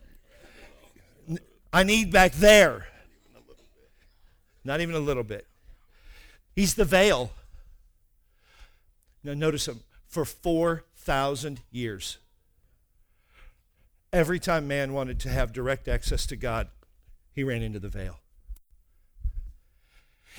[1.73, 2.87] I need back there.
[4.65, 5.47] Not even a little bit.
[6.55, 7.33] He's the veil.
[9.23, 9.81] Now, notice him.
[10.09, 12.19] For 4,000 years,
[14.13, 16.69] every time man wanted to have direct access to God,
[17.33, 18.21] he ran into the veil.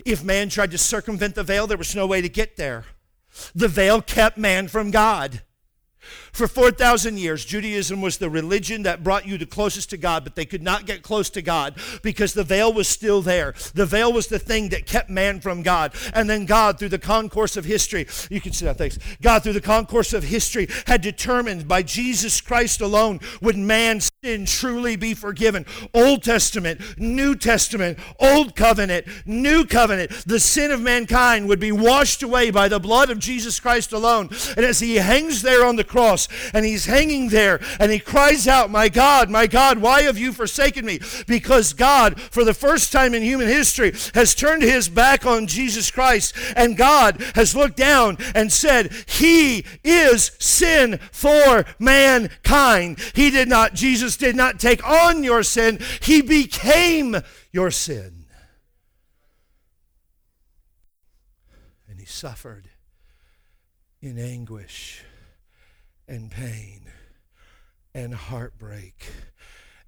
[0.05, 2.85] If man tried to circumvent the veil, there was no way to get there.
[3.53, 5.41] The veil kept man from God.
[6.31, 10.35] For 4,000 years, Judaism was the religion that brought you the closest to God, but
[10.35, 13.53] they could not get close to God because the veil was still there.
[13.73, 15.93] The veil was the thing that kept man from God.
[16.13, 18.97] And then God, through the concourse of history, you can see that, thanks.
[19.21, 24.45] God, through the concourse of history, had determined by Jesus Christ alone would man's sin
[24.45, 25.65] truly be forgiven.
[25.93, 32.23] Old Testament, New Testament, Old Covenant, New Covenant, the sin of mankind would be washed
[32.23, 34.29] away by the blood of Jesus Christ alone.
[34.55, 35.96] And as he hangs there on the cross
[36.53, 40.31] and he's hanging there and he cries out, My God, my God, why have you
[40.31, 40.99] forsaken me?
[41.27, 45.91] Because God, for the first time in human history, has turned his back on Jesus
[45.91, 52.99] Christ and God has looked down and said, He is sin for mankind.
[53.13, 57.17] He did not, Jesus did not take on your sin, He became
[57.51, 58.25] your sin.
[61.89, 62.69] And He suffered
[64.01, 65.03] in anguish
[66.07, 66.91] and pain
[67.93, 69.07] and heartbreak.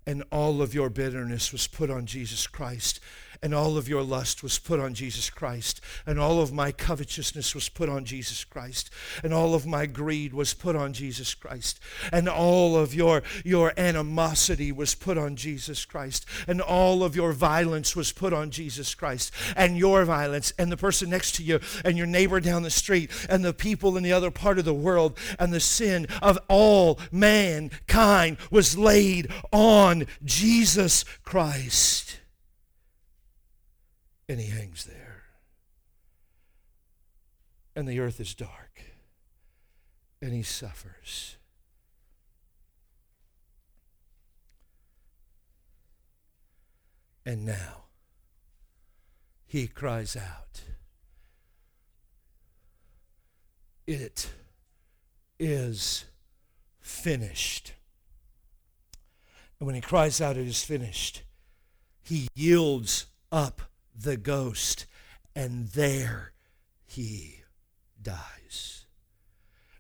[0.06, 3.00] And all of your bitterness was put on Jesus Christ
[3.42, 7.56] and all of your lust was put on Jesus Christ, and all of my covetousness
[7.56, 8.90] was put on Jesus Christ,
[9.24, 11.80] and all of my greed was put on Jesus Christ,
[12.12, 17.32] and all of your, your animosity was put on Jesus Christ, and all of your
[17.32, 21.60] violence was put on Jesus Christ, and your violence, and the person next to you,
[21.86, 24.74] and your neighbor down the street, and the people in the other part of the
[24.74, 32.20] world, and the sin of all mankind was laid on Jesus Christ
[34.30, 35.24] and he hangs there.
[37.76, 38.82] And the earth is dark,
[40.22, 41.38] and he suffers.
[47.26, 47.86] And now
[49.48, 50.62] he cries out,
[53.88, 54.30] It
[55.40, 56.06] is
[56.80, 57.74] finished.
[59.60, 61.24] And when he cries out, It is finished,
[62.04, 63.69] he yields up
[64.02, 64.86] the ghost,
[65.36, 66.34] and there
[66.86, 67.44] he
[68.02, 68.86] dies.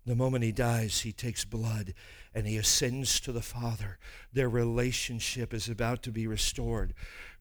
[0.05, 1.93] The moment he dies, he takes blood
[2.33, 3.97] and he ascends to the Father.
[4.33, 6.93] Their relationship is about to be restored.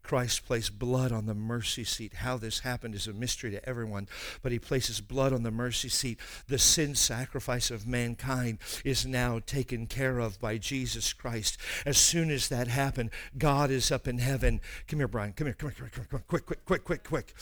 [0.09, 2.15] Christ placed blood on the mercy seat.
[2.15, 4.09] How this happened is a mystery to everyone,
[4.41, 6.19] but he places blood on the mercy seat.
[6.47, 11.59] The sin sacrifice of mankind is now taken care of by Jesus Christ.
[11.85, 14.63] As soon as that happened, God is up in heaven.
[14.87, 15.35] Come here, Brian.
[15.35, 15.55] Come here.
[15.55, 15.77] Come here.
[15.77, 16.07] Come here.
[16.11, 16.25] Come here.
[16.27, 17.35] Quick, quick, quick, quick, quick.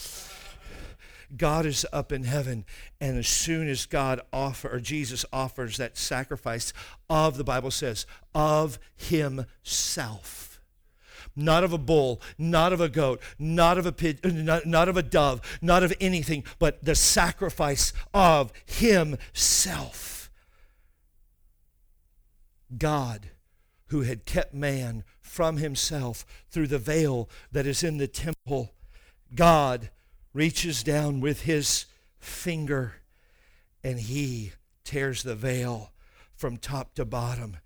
[1.36, 2.64] God is up in heaven,
[3.00, 6.72] and as soon as God offer or Jesus offers that sacrifice
[7.08, 10.55] of the Bible says of Himself
[11.36, 14.88] not of a bull, not of a goat, not of a pig, uh, not, not
[14.88, 20.30] of a dove, not of anything, but the sacrifice of himself.
[22.76, 23.30] God,
[23.88, 28.72] who had kept man from himself through the veil that is in the temple,
[29.34, 29.90] God
[30.32, 31.86] reaches down with his
[32.18, 32.96] finger
[33.84, 34.52] and he
[34.84, 35.92] tears the veil
[36.34, 37.58] from top to bottom.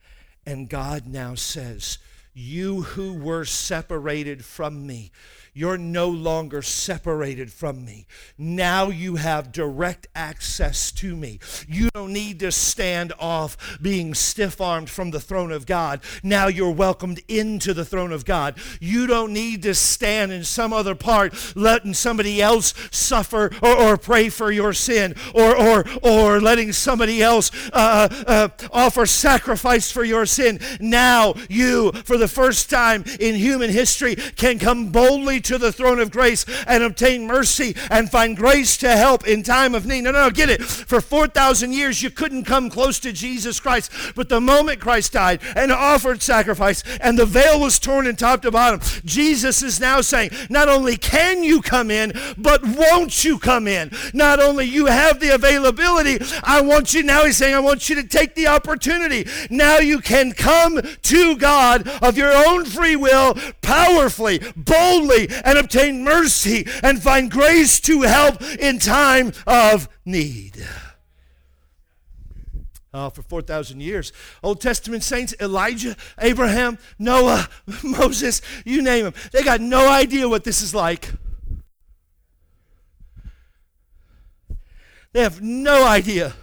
[0.45, 1.99] And God now says,
[2.33, 5.11] You who were separated from me,
[5.53, 8.07] you're no longer separated from me.
[8.39, 11.41] Now you have direct access to me.
[11.69, 16.01] You don't need to stand off being stiff armed from the throne of God.
[16.23, 18.59] Now you're welcomed into the throne of God.
[18.81, 23.97] You don't need to stand in some other part letting somebody else suffer or, or
[23.97, 30.05] pray for your sin or, or, or letting somebody else uh, uh, offer sacrifice for
[30.05, 30.61] your sin.
[30.81, 35.99] Now you, for the first time in human history, can come boldly to the throne
[35.99, 40.03] of grace and obtain mercy and find grace to help in time of need.
[40.03, 40.63] No, no, no, get it.
[40.63, 43.91] For 4,000 years, you couldn't come close to Jesus Christ.
[44.15, 48.43] But the moment Christ died and offered sacrifice and the veil was torn in top
[48.43, 53.39] to bottom, Jesus is now saying, not only can you come in, but won't you
[53.39, 53.91] come in?
[54.13, 57.97] Not only you have the availability, I want you, now he's saying, I want you
[57.97, 59.27] to take the opportunity.
[59.51, 66.05] Now you can come to God of your own free will, powerfully, boldly, and obtain
[66.05, 70.67] mercy and find grace to help in time of need.
[72.93, 74.13] Oh, for 4,000 years.
[74.43, 77.49] Old Testament saints, Elijah, Abraham, Noah,
[77.85, 79.15] Moses, you name them.
[79.33, 81.13] They got no idea what this is like.
[85.13, 86.35] They have no idea.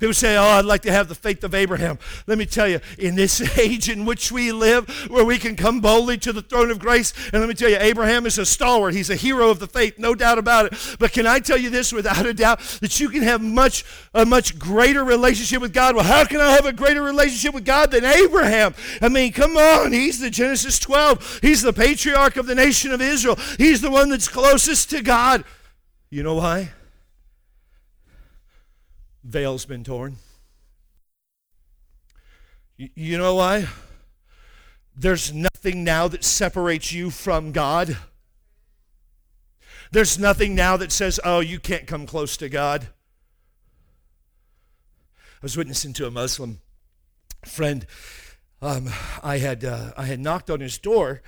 [0.00, 1.98] People say, Oh, I'd like to have the faith of Abraham.
[2.26, 5.80] Let me tell you, in this age in which we live, where we can come
[5.80, 8.94] boldly to the throne of grace, and let me tell you, Abraham is a stalwart.
[8.94, 10.96] He's a hero of the faith, no doubt about it.
[10.98, 14.24] But can I tell you this without a doubt that you can have much a
[14.24, 15.94] much greater relationship with God?
[15.94, 18.74] Well, how can I have a greater relationship with God than Abraham?
[19.00, 21.40] I mean, come on, he's the Genesis 12.
[21.42, 23.36] He's the patriarch of the nation of Israel.
[23.58, 25.44] He's the one that's closest to God.
[26.10, 26.70] You know why?
[29.24, 30.16] Veil's been torn.
[32.76, 33.66] You know why?
[34.96, 37.96] There's nothing now that separates you from God.
[39.90, 42.88] There's nothing now that says, oh, you can't come close to God.
[45.16, 46.60] I was witnessing to a Muslim
[47.44, 47.86] friend.
[48.60, 48.88] Um,
[49.22, 51.22] I, had, uh, I had knocked on his door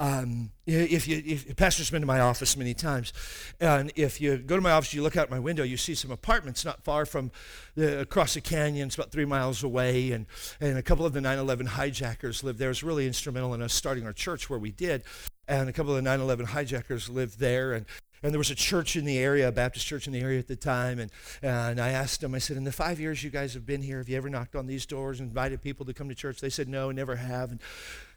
[0.00, 3.12] um, if you, if, pastor's been to my office many times,
[3.60, 6.10] and if you go to my office, you look out my window, you see some
[6.10, 7.30] apartments not far from
[7.74, 8.86] the, across the canyon.
[8.86, 10.24] It's about three miles away, and,
[10.58, 12.68] and a couple of the 9/11 hijackers lived there.
[12.68, 15.04] It was really instrumental in us starting our church where we did,
[15.46, 17.84] and a couple of the 9/11 hijackers lived there, and
[18.22, 20.46] and there was a church in the area, a Baptist church in the area at
[20.46, 20.98] the time.
[20.98, 21.10] And,
[21.42, 23.98] and I asked them, I said, in the five years you guys have been here,
[23.98, 26.40] have you ever knocked on these doors and invited people to come to church?
[26.40, 27.50] They said, no, never have.
[27.50, 27.60] And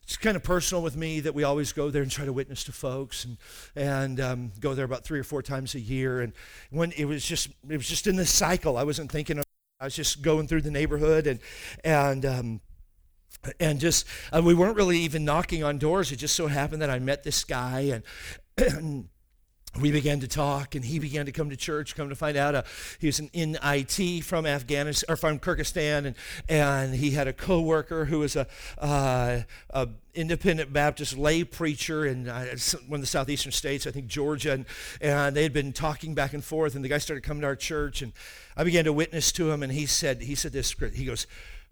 [0.04, 2.64] it's kind of personal with me that we always go there and try to witness
[2.66, 3.38] to folks and,
[3.76, 6.22] and um, go there about three or four times a year.
[6.22, 6.34] And
[6.72, 8.78] when it was just, it was just in this cycle.
[8.78, 9.46] I wasn't thinking of,
[9.80, 11.40] I was just going through the neighborhood and,
[11.84, 12.62] and, um,
[13.60, 16.90] and just uh, we weren't really even knocking on doors it just so happened that
[16.90, 18.04] i met this guy and,
[18.58, 19.10] and
[19.80, 22.54] we began to talk and he began to come to church come to find out
[22.54, 22.62] uh,
[23.00, 26.16] he was an NIT from afghanistan or from kyrgyzstan and,
[26.48, 29.40] and he had a co-worker who was a, uh,
[29.72, 32.56] a independent baptist lay preacher in uh,
[32.88, 34.66] one of the southeastern states i think georgia and,
[35.02, 37.56] and they had been talking back and forth and the guy started coming to our
[37.56, 38.14] church and
[38.56, 41.26] i began to witness to him and he said he said this he goes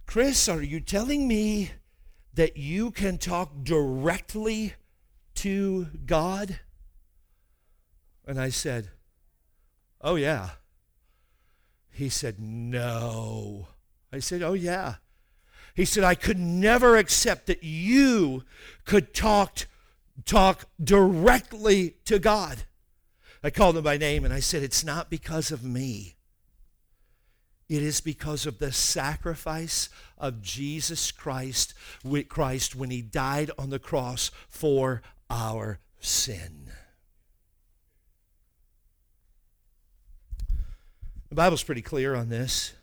[0.08, 1.72] chris are you telling me
[2.34, 4.74] that you can talk directly
[5.36, 6.60] to god
[8.26, 8.90] and I said,
[10.02, 10.52] Oh, yeah.
[11.92, 13.68] He said, No.
[14.12, 14.96] I said, Oh, yeah.
[15.76, 18.44] He said, I could never accept that you
[18.86, 19.68] could talk,
[20.26, 22.64] talk directly to God.
[23.44, 26.16] I called him by name and I said, It's not because of me.
[27.70, 31.74] It is because of the sacrifice of Jesus Christ,
[32.28, 36.70] Christ when he died on the cross for our sin.
[41.32, 42.74] The Bible's pretty clear on this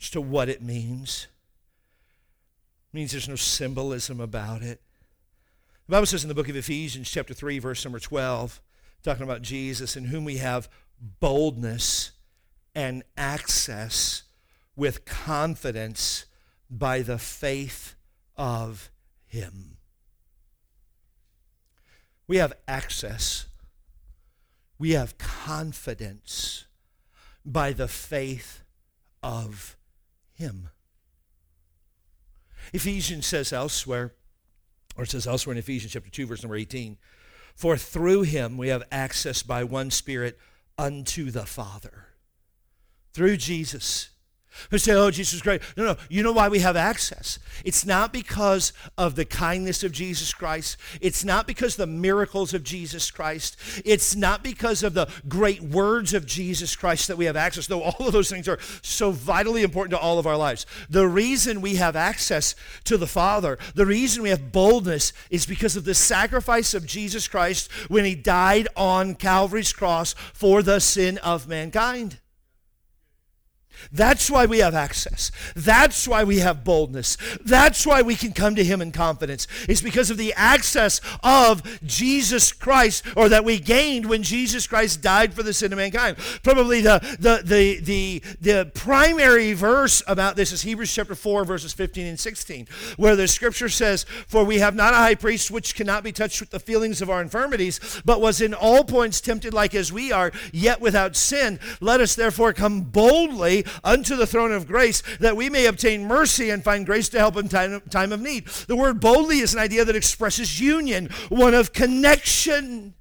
[0.00, 1.26] as to what it means.
[2.90, 4.80] It means there's no symbolism about it.
[5.86, 8.62] The Bible says in the book of Ephesians, chapter 3, verse number 12,
[9.02, 10.70] talking about Jesus, in whom we have
[11.20, 12.12] boldness
[12.74, 14.22] and access
[14.74, 16.24] with confidence
[16.70, 17.96] by the faith
[18.34, 18.90] of
[19.26, 19.76] him.
[22.26, 23.46] We have access.
[24.78, 26.64] We have confidence
[27.44, 28.62] by the faith
[29.22, 29.76] of
[30.32, 30.70] Him.
[32.72, 34.14] Ephesians says elsewhere,
[34.96, 36.96] or it says elsewhere in Ephesians chapter 2, verse number 18,
[37.54, 40.38] for through him we have access by one Spirit
[40.76, 42.08] unto the Father.
[43.12, 44.10] Through Jesus
[44.70, 45.62] who say, oh, Jesus is great.
[45.76, 45.96] No, no.
[46.08, 47.38] You know why we have access?
[47.64, 50.76] It's not because of the kindness of Jesus Christ.
[51.00, 53.56] It's not because the miracles of Jesus Christ.
[53.84, 57.82] It's not because of the great words of Jesus Christ that we have access, though
[57.82, 60.66] all of those things are so vitally important to all of our lives.
[60.88, 65.76] The reason we have access to the Father, the reason we have boldness is because
[65.76, 71.18] of the sacrifice of Jesus Christ when he died on Calvary's cross for the sin
[71.18, 72.18] of mankind.
[73.92, 75.30] That's why we have access.
[75.54, 77.16] That's why we have boldness.
[77.44, 79.46] That's why we can come to him in confidence.
[79.68, 85.02] It's because of the access of Jesus Christ or that we gained when Jesus Christ
[85.02, 86.16] died for the sin of mankind.
[86.42, 91.72] Probably the the the the, the primary verse about this is Hebrews chapter 4 verses
[91.72, 95.74] 15 and 16 where the scripture says, "For we have not a high priest which
[95.74, 99.54] cannot be touched with the feelings of our infirmities, but was in all points tempted
[99.54, 101.58] like as we are, yet without sin.
[101.80, 106.50] Let us therefore come boldly unto the throne of grace that we may obtain mercy
[106.50, 108.46] and find grace to help in time, time of need.
[108.46, 112.94] The word boldly is an idea that expresses union, one of connection.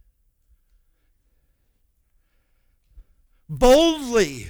[3.49, 4.47] Boldly.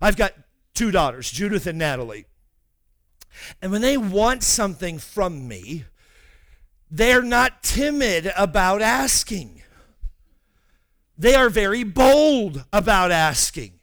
[0.00, 0.34] I've got
[0.74, 2.26] two daughters, Judith and Natalie.
[3.60, 5.84] And when they want something from me,
[6.90, 9.62] they're not timid about asking.
[11.16, 13.73] They are very bold about asking.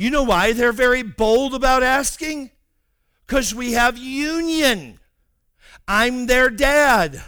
[0.00, 2.52] You know why they're very bold about asking?
[3.26, 4.98] Because we have union.
[5.86, 7.22] I'm their dad.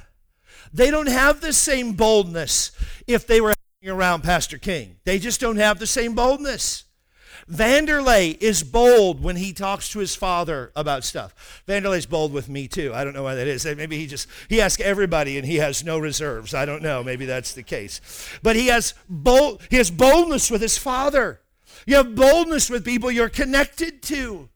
[0.72, 2.72] They don't have the same boldness
[3.06, 3.52] if they were
[3.86, 4.96] around Pastor King.
[5.04, 6.84] They just don't have the same boldness.
[7.46, 11.62] Vanderlei is bold when he talks to his father about stuff.
[11.68, 12.94] Vanderlei's bold with me too.
[12.94, 13.66] I don't know why that is.
[13.66, 16.54] Maybe he just he asks everybody and he has no reserves.
[16.54, 17.04] I don't know.
[17.04, 18.00] Maybe that's the case.
[18.42, 21.40] But he has bold he has boldness with his father.
[21.86, 24.48] You have boldness with people you're connected to.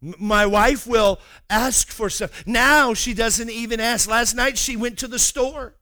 [0.00, 2.46] My wife will ask for stuff.
[2.46, 4.08] Now she doesn't even ask.
[4.08, 5.74] Last night she went to the store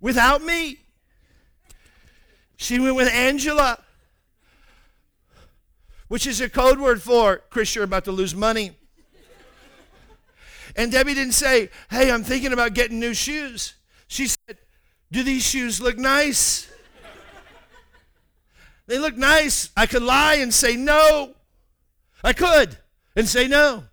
[0.00, 0.78] without me.
[2.56, 3.78] She went with Angela,
[6.08, 8.72] which is a code word for Chris, you're about to lose money.
[10.74, 13.74] And Debbie didn't say, Hey, I'm thinking about getting new shoes.
[14.06, 14.58] She said,
[15.10, 16.70] Do these shoes look nice?
[18.88, 19.70] They look nice.
[19.76, 21.34] I could lie and say no.
[22.24, 22.78] I could
[23.14, 23.84] and say no.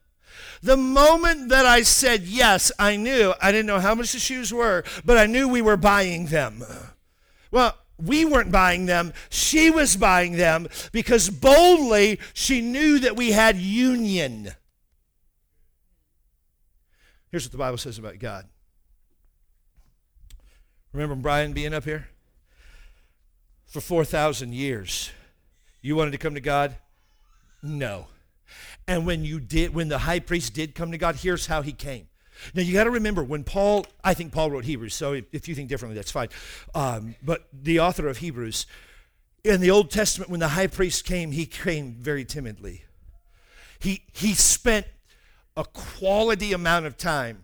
[0.64, 3.34] The moment that I said yes, I knew.
[3.42, 6.64] I didn't know how much the shoes were, but I knew we were buying them.
[7.52, 9.14] Well, we weren't buying them.
[9.30, 14.52] She was buying them because boldly she knew that we had union.
[17.32, 18.48] Here's what the Bible says about God.
[20.94, 22.08] Remember Brian being up here?
[23.76, 25.12] For 4,000 years.
[25.82, 26.78] You wanted to come to God?
[27.62, 28.08] No.
[28.88, 31.74] And when you did, when the high priest did come to God, here's how he
[31.74, 32.08] came.
[32.54, 35.50] Now you got to remember when Paul, I think Paul wrote Hebrews, so if, if
[35.50, 36.30] you think differently, that's fine.
[36.74, 38.66] Um, but the author of Hebrews,
[39.44, 42.86] in the Old Testament, when the high priest came, he came very timidly.
[43.80, 44.88] He, he spent
[45.58, 47.44] a quality amount of time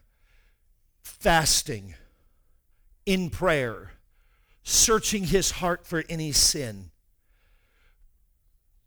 [1.03, 1.95] fasting,
[3.05, 3.91] in prayer,
[4.71, 6.91] searching his heart for any sin.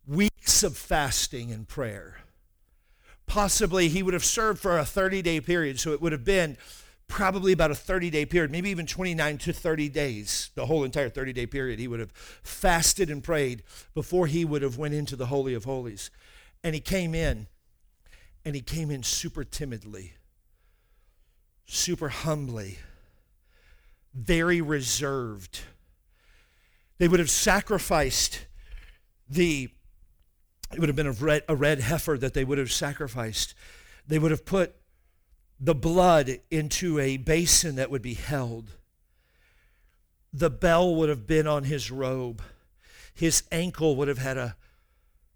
[0.06, 2.18] Weeks of fasting and prayer.
[3.26, 6.56] Possibly he would have served for a 30 day period, so it would have been
[7.06, 11.08] probably about a 30 day period, maybe even 29 to 30 days, the whole entire
[11.08, 11.78] 30 day period.
[11.78, 13.62] He would have fasted and prayed
[13.94, 16.10] before he would have went into the Holy of Holies.
[16.62, 17.46] And he came in,
[18.44, 20.14] and he came in super timidly,
[21.66, 22.78] super humbly
[24.14, 25.60] very reserved.
[26.98, 28.46] They would have sacrificed
[29.28, 29.68] the,
[30.72, 33.54] it would have been a red, a red heifer that they would have sacrificed.
[34.06, 34.76] They would have put
[35.58, 38.76] the blood into a basin that would be held.
[40.32, 42.42] The bell would have been on his robe.
[43.14, 44.56] His ankle would have had a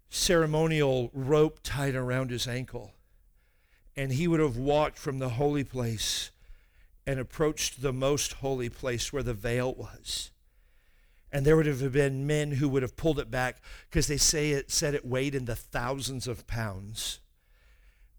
[0.09, 2.93] ceremonial rope tied around his ankle.
[3.95, 6.31] And he would have walked from the holy place
[7.05, 10.31] and approached the most holy place where the veil was.
[11.31, 14.51] And there would have been men who would have pulled it back because they say
[14.51, 17.19] it said it weighed in the thousands of pounds.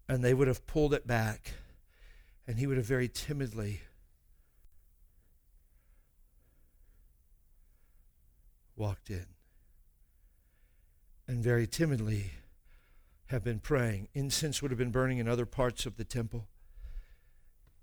[0.07, 1.53] And they would have pulled it back.
[2.47, 3.81] And he would have very timidly
[8.75, 9.25] walked in
[11.27, 12.31] and very timidly
[13.27, 14.09] have been praying.
[14.13, 16.47] Incense would have been burning in other parts of the temple,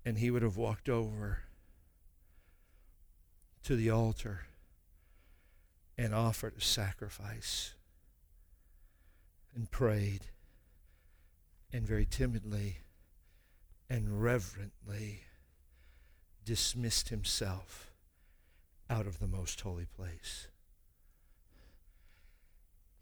[0.05, 1.39] and he would have walked over
[3.63, 4.41] to the altar
[5.99, 7.73] and offered a sacrifice
[9.53, 10.27] and prayed
[11.73, 12.77] and very timidly
[13.89, 15.23] and reverently
[16.45, 17.91] dismissed himself
[18.89, 20.47] out of the most holy place.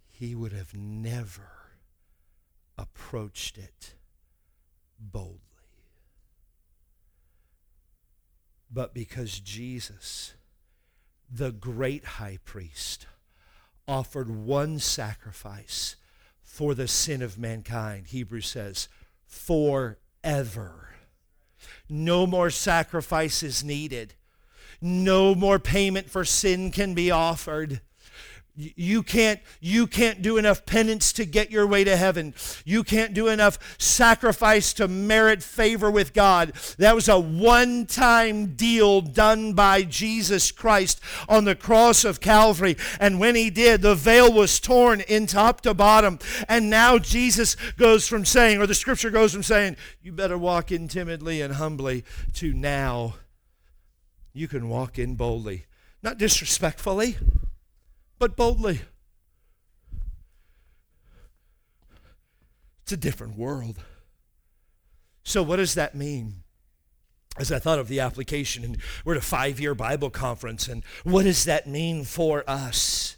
[0.10, 1.52] He would have never
[2.80, 3.94] approached it
[5.00, 5.38] boldly.
[8.72, 10.34] But because Jesus,
[11.30, 13.08] the great high priest,
[13.88, 15.96] offered one sacrifice
[16.42, 18.88] for the sin of mankind, Hebrews says,
[19.26, 20.90] forever.
[21.90, 24.14] No more sacrifices needed.
[24.82, 27.82] No more payment for sin can be offered.
[28.60, 32.34] You can't, you can't do enough penance to get your way to heaven.
[32.66, 36.54] You can't do enough sacrifice to merit favor with God.
[36.80, 41.00] That was a one time deal done by Jesus Christ
[41.30, 42.78] on the cross of Calvary.
[43.00, 46.18] And when he did, the veil was torn in top to bottom.
[46.50, 50.72] And now Jesus goes from saying, or the scripture goes from saying, you better walk
[50.72, 52.04] in timidly and humbly,
[52.34, 53.18] to now
[54.34, 55.66] you can walk in boldly.
[56.02, 57.18] Not disrespectfully
[58.20, 58.82] but boldly.
[62.84, 63.80] It's a different world.
[65.24, 66.44] So, what does that mean?
[67.38, 70.84] As I thought of the application, and we're at a five year Bible conference, and
[71.04, 73.17] what does that mean for us?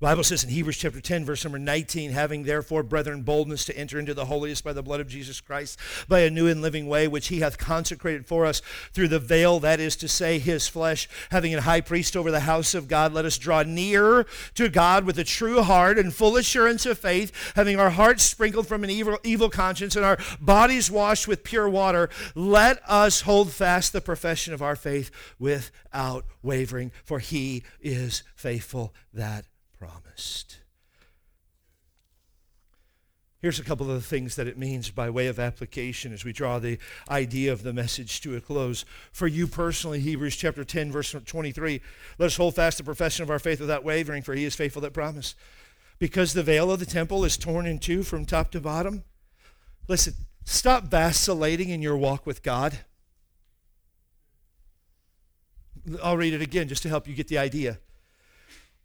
[0.00, 3.98] Bible says in Hebrews chapter 10, verse number 19, having therefore, brethren, boldness to enter
[3.98, 5.78] into the holiest by the blood of Jesus Christ,
[6.08, 8.62] by a new and living way, which he hath consecrated for us
[8.94, 12.40] through the veil, that is to say, his flesh, having a high priest over the
[12.40, 14.24] house of God, let us draw near
[14.54, 18.66] to God with a true heart and full assurance of faith, having our hearts sprinkled
[18.66, 22.08] from an evil, evil conscience and our bodies washed with pure water.
[22.34, 28.94] Let us hold fast the profession of our faith without wavering, for he is faithful
[29.12, 29.44] that
[29.80, 30.58] promised.
[33.40, 36.34] Here's a couple of the things that it means by way of application as we
[36.34, 36.78] draw the
[37.08, 38.84] idea of the message to a close.
[39.10, 41.80] For you personally, Hebrews chapter 10, verse 23,
[42.18, 44.82] let us hold fast the profession of our faith without wavering, for he is faithful
[44.82, 45.34] that promised.
[45.98, 49.04] Because the veil of the temple is torn in two from top to bottom.
[49.88, 50.12] Listen,
[50.44, 52.80] stop vacillating in your walk with God.
[56.02, 57.78] I'll read it again just to help you get the idea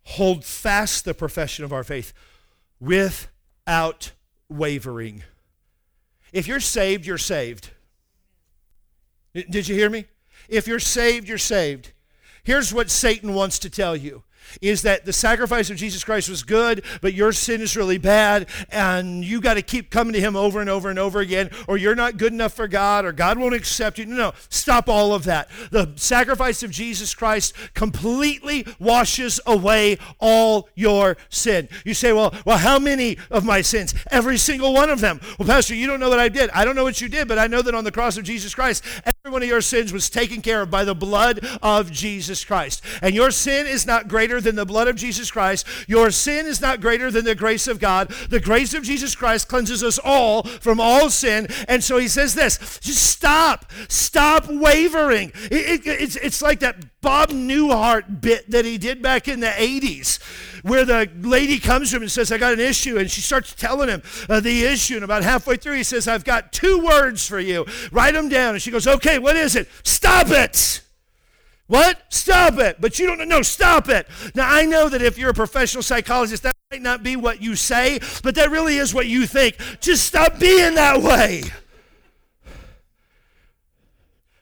[0.06, 2.14] hold fast the profession of our faith
[2.80, 4.12] without
[4.50, 5.24] wavering.
[6.32, 7.72] If you're saved, you're saved.
[9.34, 10.06] Did you hear me?
[10.48, 11.92] If you're saved, you're saved.
[12.44, 14.24] Here's what Satan wants to tell you
[14.62, 18.48] is that the sacrifice of Jesus Christ was good, but your sin is really bad,
[18.70, 21.78] and you got to keep coming to Him over and over and over again, or
[21.78, 24.06] you're not good enough for God, or God won't accept you.
[24.06, 25.50] No, no, stop all of that.
[25.72, 31.70] The sacrifice of Jesus Christ completely washes away all your sin.
[31.84, 33.94] You say, well, well, how many of my sins?
[34.12, 35.20] Every single one of them.
[35.40, 36.50] Well, Pastor, you don't know what I did.
[36.52, 38.54] I don't know what you did, but I know that on the cross of Jesus
[38.54, 38.84] Christ,
[39.26, 42.84] every one of your sins was taken care of by the blood of Jesus Christ.
[43.02, 45.66] And your sin is not greater than the blood of Jesus Christ.
[45.88, 48.10] Your sin is not greater than the grace of God.
[48.30, 51.48] The grace of Jesus Christ cleanses us all from all sin.
[51.68, 53.72] And so he says this just stop.
[53.88, 55.32] Stop wavering.
[55.50, 59.48] It, it, it's, it's like that Bob Newhart bit that he did back in the
[59.48, 60.20] 80s
[60.66, 62.98] where the lady comes to him and says, I got an issue.
[62.98, 64.96] And she starts telling him uh, the issue.
[64.96, 67.68] And about halfway through, he says, I've got two words for you.
[67.92, 68.56] Write them down.
[68.56, 69.70] And she goes, Okay, what is it?
[69.84, 70.82] Stop it.
[71.68, 72.00] What?
[72.10, 72.80] Stop it.
[72.80, 73.42] But you don't know.
[73.42, 74.08] Stop it.
[74.36, 77.56] Now, I know that if you're a professional psychologist, that might not be what you
[77.56, 79.58] say, but that really is what you think.
[79.80, 81.44] Just stop being that way.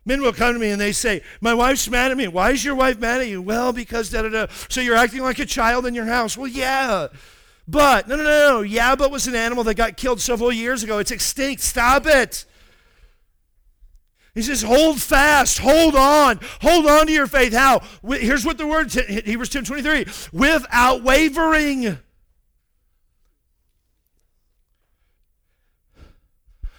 [0.06, 2.28] Men will come to me and they say, My wife's mad at me.
[2.28, 3.42] Why is your wife mad at you?
[3.42, 4.48] Well, because da da da.
[4.68, 6.38] So you're acting like a child in your house.
[6.38, 7.08] Well, yeah.
[7.66, 8.62] But, no, no, no, no.
[8.62, 10.98] Yeah, but was an animal that got killed several years ago.
[10.98, 11.62] It's extinct.
[11.62, 12.44] Stop it.
[14.36, 17.54] He says, hold fast, hold on, hold on to your faith.
[17.54, 17.82] How?
[18.04, 22.00] Here's what the word, Hebrews 10 23, without wavering.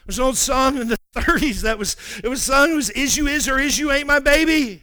[0.04, 3.16] There's an old song in the 30s that was, it was sung, it was, is
[3.16, 4.82] you is or is you ain't my baby.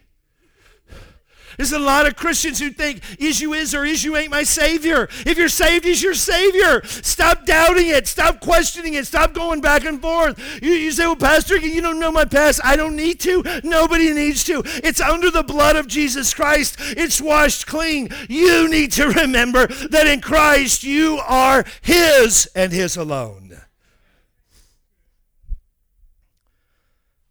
[1.61, 4.41] There's a lot of Christians who think, is you is or is you ain't my
[4.41, 5.07] Savior.
[5.27, 6.83] If you're saved, He's your Savior.
[6.85, 8.07] Stop doubting it.
[8.07, 9.05] Stop questioning it.
[9.05, 10.39] Stop going back and forth.
[10.59, 12.61] You, you say, well, Pastor, you don't know my past.
[12.63, 13.43] I don't need to.
[13.63, 14.63] Nobody needs to.
[14.65, 16.77] It's under the blood of Jesus Christ.
[16.79, 18.09] It's washed clean.
[18.27, 23.61] You need to remember that in Christ you are His and His alone.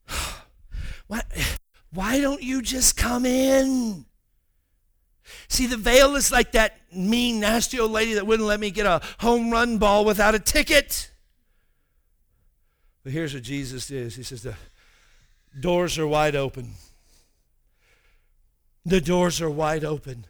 [1.08, 1.22] Why,
[1.92, 4.04] why don't you just come in?
[5.50, 8.86] See, the veil is like that mean, nasty old lady that wouldn't let me get
[8.86, 11.10] a home run ball without a ticket.
[13.02, 14.54] But here's what Jesus is He says, The
[15.58, 16.74] doors are wide open.
[18.86, 20.24] The doors are wide open.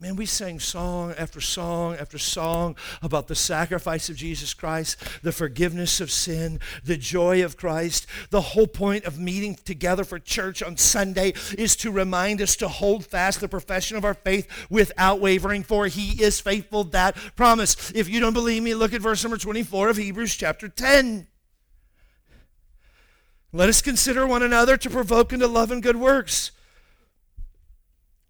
[0.00, 5.32] Man, we sang song after song after song about the sacrifice of Jesus Christ, the
[5.32, 8.06] forgiveness of sin, the joy of Christ.
[8.30, 12.68] The whole point of meeting together for church on Sunday is to remind us to
[12.68, 17.90] hold fast the profession of our faith without wavering, for he is faithful that promise.
[17.90, 21.26] If you don't believe me, look at verse number 24 of Hebrews chapter 10.
[23.52, 26.52] Let us consider one another to provoke into love and good works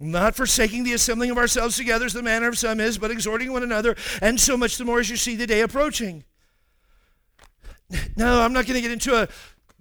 [0.00, 3.52] not forsaking the assembling of ourselves together as the manner of some is, but exhorting
[3.52, 6.24] one another, and so much the more as you see the day approaching.
[8.16, 9.28] No, I'm not going to get into a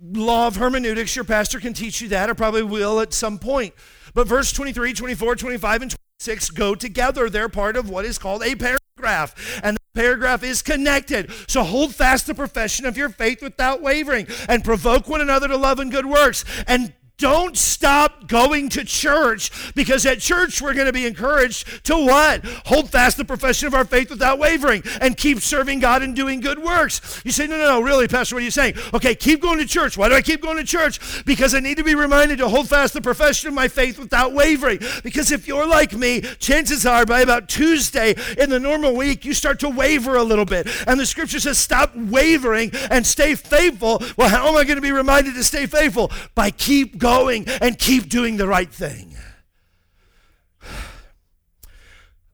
[0.02, 1.16] law of hermeneutics.
[1.16, 3.74] Your pastor can teach you that, or probably will at some point.
[4.14, 7.30] But verse 23, 24, 25, and 26 go together.
[7.30, 9.60] They're part of what is called a paragraph.
[9.64, 11.32] And the paragraph is connected.
[11.48, 15.58] So hold fast the profession of your faith without wavering, and provoke one another to
[15.58, 16.46] love and good works.
[16.66, 21.96] And don't stop going to church because at church we're going to be encouraged to
[21.96, 22.46] what?
[22.66, 26.42] Hold fast the profession of our faith without wavering and keep serving God and doing
[26.42, 27.22] good works.
[27.26, 28.76] You say, no, no, no, really, Pastor, what are you saying?
[28.94, 29.98] Okay, keep going to church.
[29.98, 31.26] Why do I keep going to church?
[31.26, 34.34] Because I need to be reminded to hold fast the profession of my faith without
[34.34, 34.80] wavering.
[35.04, 39.34] Because if you're like me, chances are by about Tuesday in the normal week, you
[39.34, 40.68] start to waver a little bit.
[40.88, 44.04] And the scripture says, stop wavering and stay faithful.
[44.18, 46.12] Well, how am I going to be reminded to stay faithful?
[46.36, 49.16] By keep going going and keep doing the right thing.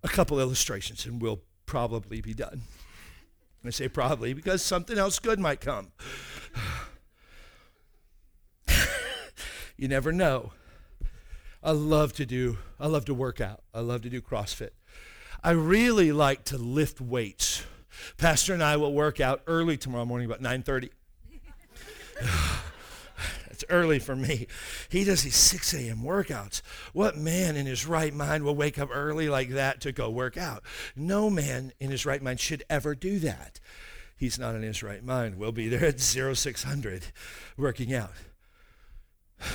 [0.04, 2.62] A couple illustrations, and we'll probably be done.
[3.66, 5.92] I say probably because something else good might come.
[9.78, 10.52] you never know.
[11.62, 13.64] I love to do, I love to work out.
[13.74, 14.72] I love to do CrossFit.
[15.42, 17.64] I really like to lift weights.
[18.18, 20.90] Pastor and I will work out early tomorrow morning about 9:30.
[23.54, 24.48] It's early for me.
[24.90, 26.00] He does these 6 a.m.
[26.00, 26.64] workouts.
[26.92, 30.38] What man in his right mind will wake up early like that to go work
[30.38, 30.64] out?
[30.96, 33.60] No man in his right mind should ever do that.
[34.18, 35.38] He's not in his right mind.
[35.38, 37.06] We'll be there at 0600
[37.56, 38.14] working out.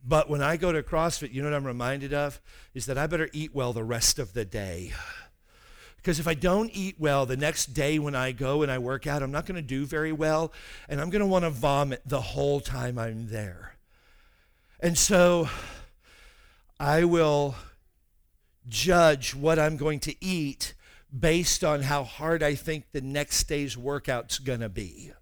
[0.00, 2.40] But when I go to CrossFit, you know what I'm reminded of?
[2.72, 4.92] Is that I better eat well the rest of the day.
[5.98, 9.06] Because if I don't eat well the next day when I go and I work
[9.06, 10.52] out, I'm not going to do very well,
[10.88, 13.74] and I'm going to want to vomit the whole time I'm there.
[14.80, 15.48] And so
[16.80, 17.56] I will
[18.68, 20.74] judge what I'm going to eat
[21.16, 25.12] based on how hard I think the next day's workout's going to be.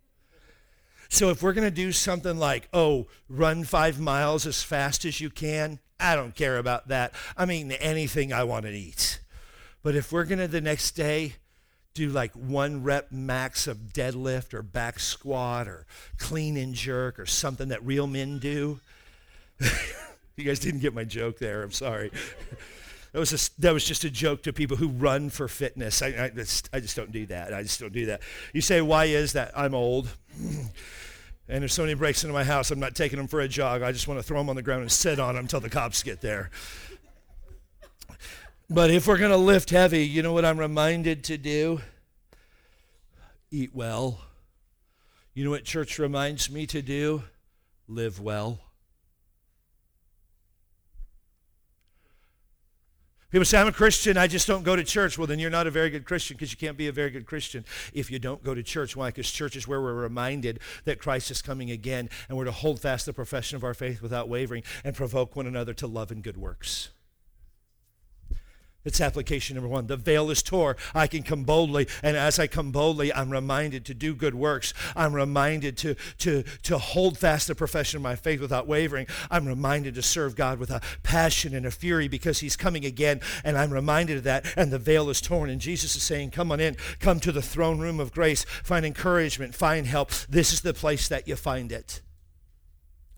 [1.09, 5.21] So if we're going to do something like, oh, run five miles as fast as
[5.21, 7.15] you can, I don't care about that.
[7.37, 9.21] I mean, anything I want to eat.
[9.87, 11.35] But if we're going to the next day
[11.95, 15.87] do like one rep max of deadlift or back squat or
[16.19, 18.81] clean and jerk or something that real men do,
[20.37, 21.63] you guys didn't get my joke there.
[21.63, 22.11] I'm sorry.
[23.13, 26.03] That was, a, that was just a joke to people who run for fitness.
[26.03, 27.55] I, I, just, I just don't do that.
[27.55, 28.21] I just don't do that.
[28.53, 29.53] You say, why is that?
[29.57, 30.11] I'm old.
[31.49, 33.83] And if somebody breaks into my house, I'm not taking them for a jog.
[33.83, 35.71] I just want to throw them on the ground and sit on them until the
[35.71, 36.51] cops get there.
[38.69, 41.81] But if we're going to lift heavy, you know what I'm reminded to do?
[43.51, 44.21] Eat well.
[45.35, 47.23] You know what church reminds me to do?
[47.87, 48.61] Live well.
[53.31, 55.19] People say, I'm a Christian, I just don't go to church.
[55.19, 57.27] Well, then you're not a very good Christian because you can't be a very good
[57.27, 58.97] Christian if you don't go to church.
[58.97, 59.09] Why?
[59.09, 62.81] Because church is where we're reminded that Christ is coming again and we're to hold
[62.81, 66.23] fast the profession of our faith without wavering and provoke one another to love and
[66.23, 66.91] good works.
[68.87, 69.89] It's application number one.
[69.89, 70.77] The veil is tore.
[70.95, 71.89] I can come boldly.
[72.05, 74.73] And as I come boldly, I'm reminded to do good works.
[74.95, 79.09] I'm reminded to, to, to hold fast the profession of my faith without wavering.
[79.29, 83.21] I'm reminded to serve God with a passion and a fury because he's coming again.
[83.43, 84.47] And I'm reminded of that.
[84.57, 85.51] And the veil is torn.
[85.51, 86.77] And Jesus is saying, come on in.
[87.01, 88.45] Come to the throne room of grace.
[88.63, 89.57] Find encouragement.
[89.57, 90.13] Find help.
[90.29, 92.03] This is the place that you find it.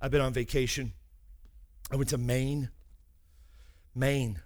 [0.00, 0.94] I've been on vacation.
[1.90, 2.70] I went to Maine.
[3.94, 4.40] Maine.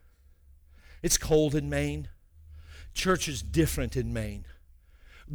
[1.02, 2.08] It's cold in Maine.
[2.94, 4.44] Church is different in Maine.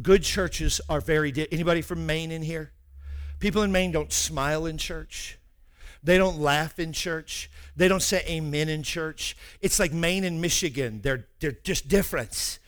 [0.00, 2.72] Good churches are very di- anybody from Maine in here?
[3.40, 5.38] People in Maine don't smile in church.
[6.02, 7.50] They don't laugh in church.
[7.76, 9.36] They don't say amen in church.
[9.60, 11.00] It's like Maine and Michigan.
[11.02, 12.58] They're, they're just different.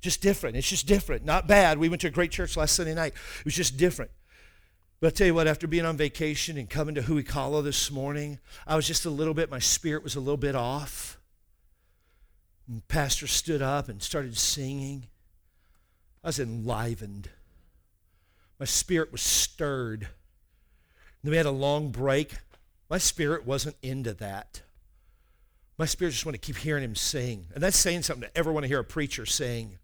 [0.00, 0.56] Just different.
[0.56, 1.24] It's just different.
[1.24, 1.78] Not bad.
[1.78, 3.12] We went to a great church last Sunday night.
[3.38, 4.10] It was just different.
[5.00, 8.38] But I'll tell you what, after being on vacation and coming to Huikala this morning,
[8.66, 11.19] I was just a little bit, my spirit was a little bit off.
[12.68, 15.06] And pastor stood up and started singing.
[16.22, 17.30] I was enlivened.
[18.58, 20.08] My spirit was stirred.
[21.22, 22.34] then we had a long break.
[22.88, 24.62] My spirit wasn't into that.
[25.78, 27.46] My spirit just wanted to keep hearing him sing.
[27.54, 29.78] And that's saying something to ever want to hear a preacher sing.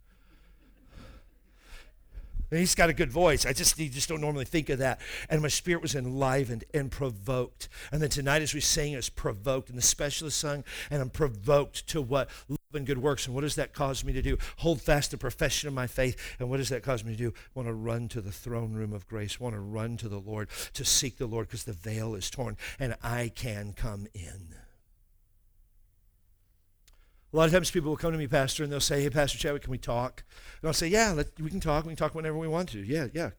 [2.50, 3.44] And he's got a good voice.
[3.44, 5.00] I just you just don't normally think of that.
[5.28, 7.68] And my spirit was enlivened and provoked.
[7.90, 9.68] And then tonight as we sang, it was provoked.
[9.68, 12.28] And the specialist sung, and I'm provoked to what?
[12.76, 13.26] And good works.
[13.26, 14.38] And what does that cause me to do?
[14.58, 16.16] Hold fast the profession of my faith.
[16.38, 17.34] And what does that cause me to do?
[17.54, 19.40] Want to run to the throne room of grace.
[19.40, 22.56] Want to run to the Lord, to seek the Lord, because the veil is torn
[22.78, 24.54] and I can come in.
[27.32, 29.36] A lot of times people will come to me, Pastor, and they'll say, Hey, Pastor
[29.36, 30.24] Chadwick, can we talk?
[30.62, 31.84] And I'll say, Yeah, let, we can talk.
[31.84, 32.78] We can talk whenever we want to.
[32.78, 33.30] Yeah, yeah.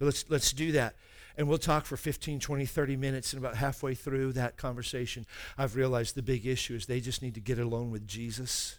[0.00, 0.94] Let's, let's do that.
[1.36, 3.32] And we'll talk for 15, 20, 30 minutes.
[3.32, 5.26] And about halfway through that conversation,
[5.58, 8.78] I've realized the big issue is they just need to get alone with Jesus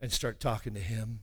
[0.00, 1.20] and start talking to Him.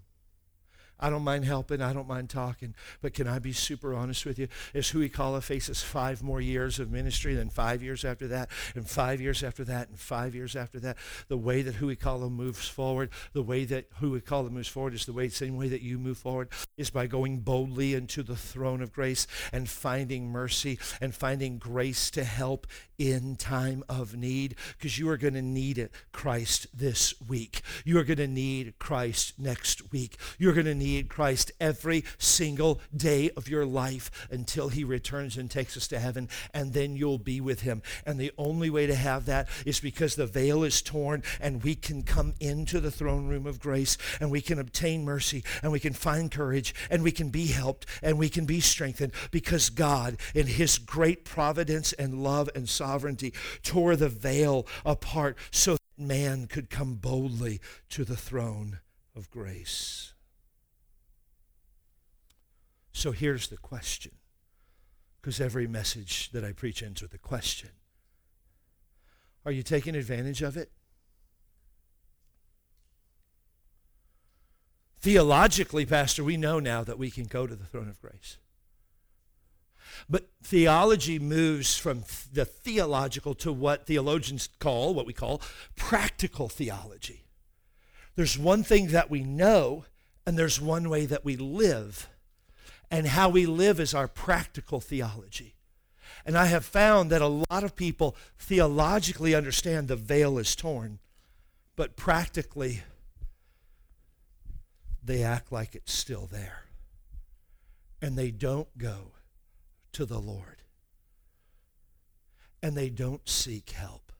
[1.00, 1.82] I don't mind helping.
[1.82, 2.74] I don't mind talking.
[3.02, 4.48] But can I be super honest with you?
[4.74, 9.22] As Huikala faces five more years of ministry, then five years after that, and five
[9.22, 10.98] years after that, and five years after that,
[11.28, 15.30] the way that Huikala moves forward, the way that Huikala moves forward is the way,
[15.30, 19.28] same way that you move forward, is by going boldly into the throne of grace
[19.52, 22.66] and finding mercy and finding grace to help
[22.98, 27.62] in time of need because you are going to need it, Christ, this week.
[27.86, 30.18] You are going to need Christ next week.
[30.38, 35.50] You're going to need Christ every single day of your life until he returns and
[35.50, 37.82] takes us to heaven, and then you'll be with him.
[38.06, 41.76] And the only way to have that is because the veil is torn and we
[41.76, 45.80] can come into the throne room of grace and we can obtain mercy and we
[45.80, 50.18] can find courage and we can be helped and we can be strengthened because God,
[50.34, 53.34] in his great providence and love and sovereignty,
[53.64, 57.60] tore the veil apart so that man could come boldly
[57.90, 58.80] to the throne
[59.16, 60.14] of grace.
[62.94, 64.14] So here's the question,
[65.22, 67.70] because every message that I preach ends with a question.
[69.46, 70.72] Are you taking advantage of it?
[75.00, 78.38] Theologically, Pastor, we know now that we can go to the throne of grace.
[80.10, 85.42] But theology moves from the theological to what theologians call, what we call
[85.76, 87.26] practical theology.
[88.16, 89.86] There's one thing that we know,
[90.26, 92.10] and there's one way that we live
[92.90, 95.56] and how we live is our practical theology.
[96.26, 101.00] And I have found that a lot of people theologically understand the veil is torn,
[101.76, 102.82] but practically
[105.04, 106.64] they act like it's still there.
[108.02, 109.12] And they don't go
[109.98, 110.62] to the Lord.
[112.62, 114.12] And they don't seek help.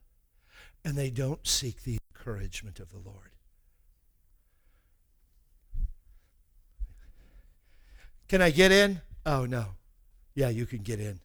[0.84, 3.30] And they don't seek the encouragement of the Lord.
[8.28, 9.02] Can I get in?
[9.24, 9.66] Oh, no.
[10.34, 11.20] Yeah, you can get in.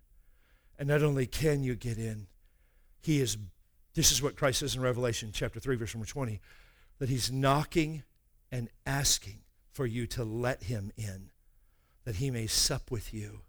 [0.78, 2.26] And not only can you get in,
[3.00, 3.38] he is,
[3.94, 6.42] this is what Christ says in Revelation chapter 3, verse number 20,
[6.98, 8.02] that he's knocking
[8.50, 9.38] and asking
[9.72, 11.30] for you to let him in,
[12.04, 13.40] that he may sup with you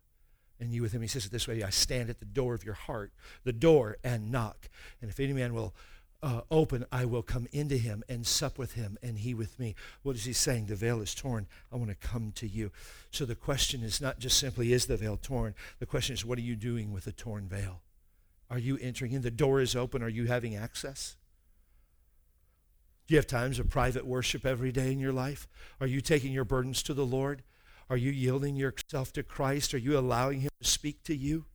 [0.65, 1.01] and you with him.
[1.01, 3.11] He says it this way I stand at the door of your heart,
[3.43, 4.69] the door, and knock.
[5.01, 5.73] And if any man will
[6.23, 9.75] uh, open, I will come into him and sup with him and he with me.
[10.03, 10.67] What is he saying?
[10.67, 11.47] The veil is torn.
[11.71, 12.71] I want to come to you.
[13.11, 15.53] So the question is not just simply, is the veil torn?
[15.79, 17.81] The question is, what are you doing with the torn veil?
[18.49, 19.21] Are you entering in?
[19.21, 20.01] The door is open.
[20.01, 21.17] Are you having access?
[23.07, 25.47] Do you have times of private worship every day in your life?
[25.81, 27.43] Are you taking your burdens to the Lord?
[27.89, 29.73] Are you yielding yourself to Christ?
[29.73, 31.45] Are you allowing him to speak to you?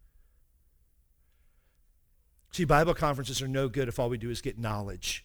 [2.52, 5.24] See, Bible conferences are no good if all we do is get knowledge.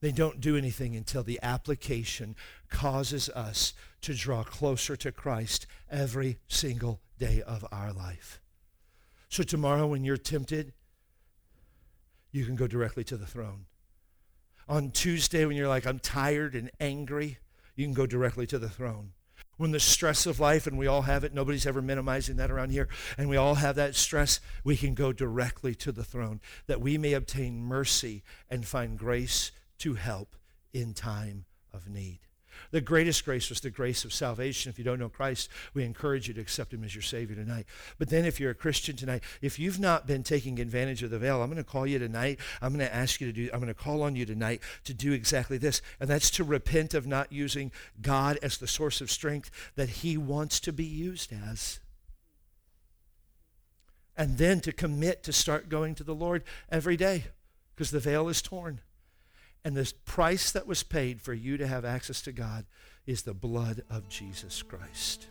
[0.00, 2.36] They don't do anything until the application
[2.68, 3.72] causes us
[4.02, 8.40] to draw closer to Christ every single day of our life.
[9.28, 10.72] So, tomorrow, when you're tempted,
[12.30, 13.66] you can go directly to the throne.
[14.68, 17.38] On Tuesday, when you're like, I'm tired and angry,
[17.74, 19.12] you can go directly to the throne.
[19.56, 22.70] When the stress of life, and we all have it, nobody's ever minimizing that around
[22.70, 26.80] here, and we all have that stress, we can go directly to the throne that
[26.80, 30.36] we may obtain mercy and find grace to help
[30.72, 32.20] in time of need.
[32.70, 34.70] The greatest grace was the grace of salvation.
[34.70, 37.66] If you don't know Christ, we encourage you to accept him as your Savior tonight.
[37.98, 41.18] But then, if you're a Christian tonight, if you've not been taking advantage of the
[41.18, 42.40] veil, I'm going to call you tonight.
[42.60, 44.94] I'm going to ask you to do, I'm going to call on you tonight to
[44.94, 45.82] do exactly this.
[46.00, 50.16] And that's to repent of not using God as the source of strength that he
[50.16, 51.80] wants to be used as.
[54.16, 57.24] And then to commit to start going to the Lord every day
[57.74, 58.80] because the veil is torn.
[59.66, 62.66] And the price that was paid for you to have access to God
[63.04, 65.26] is the blood of Jesus Christ.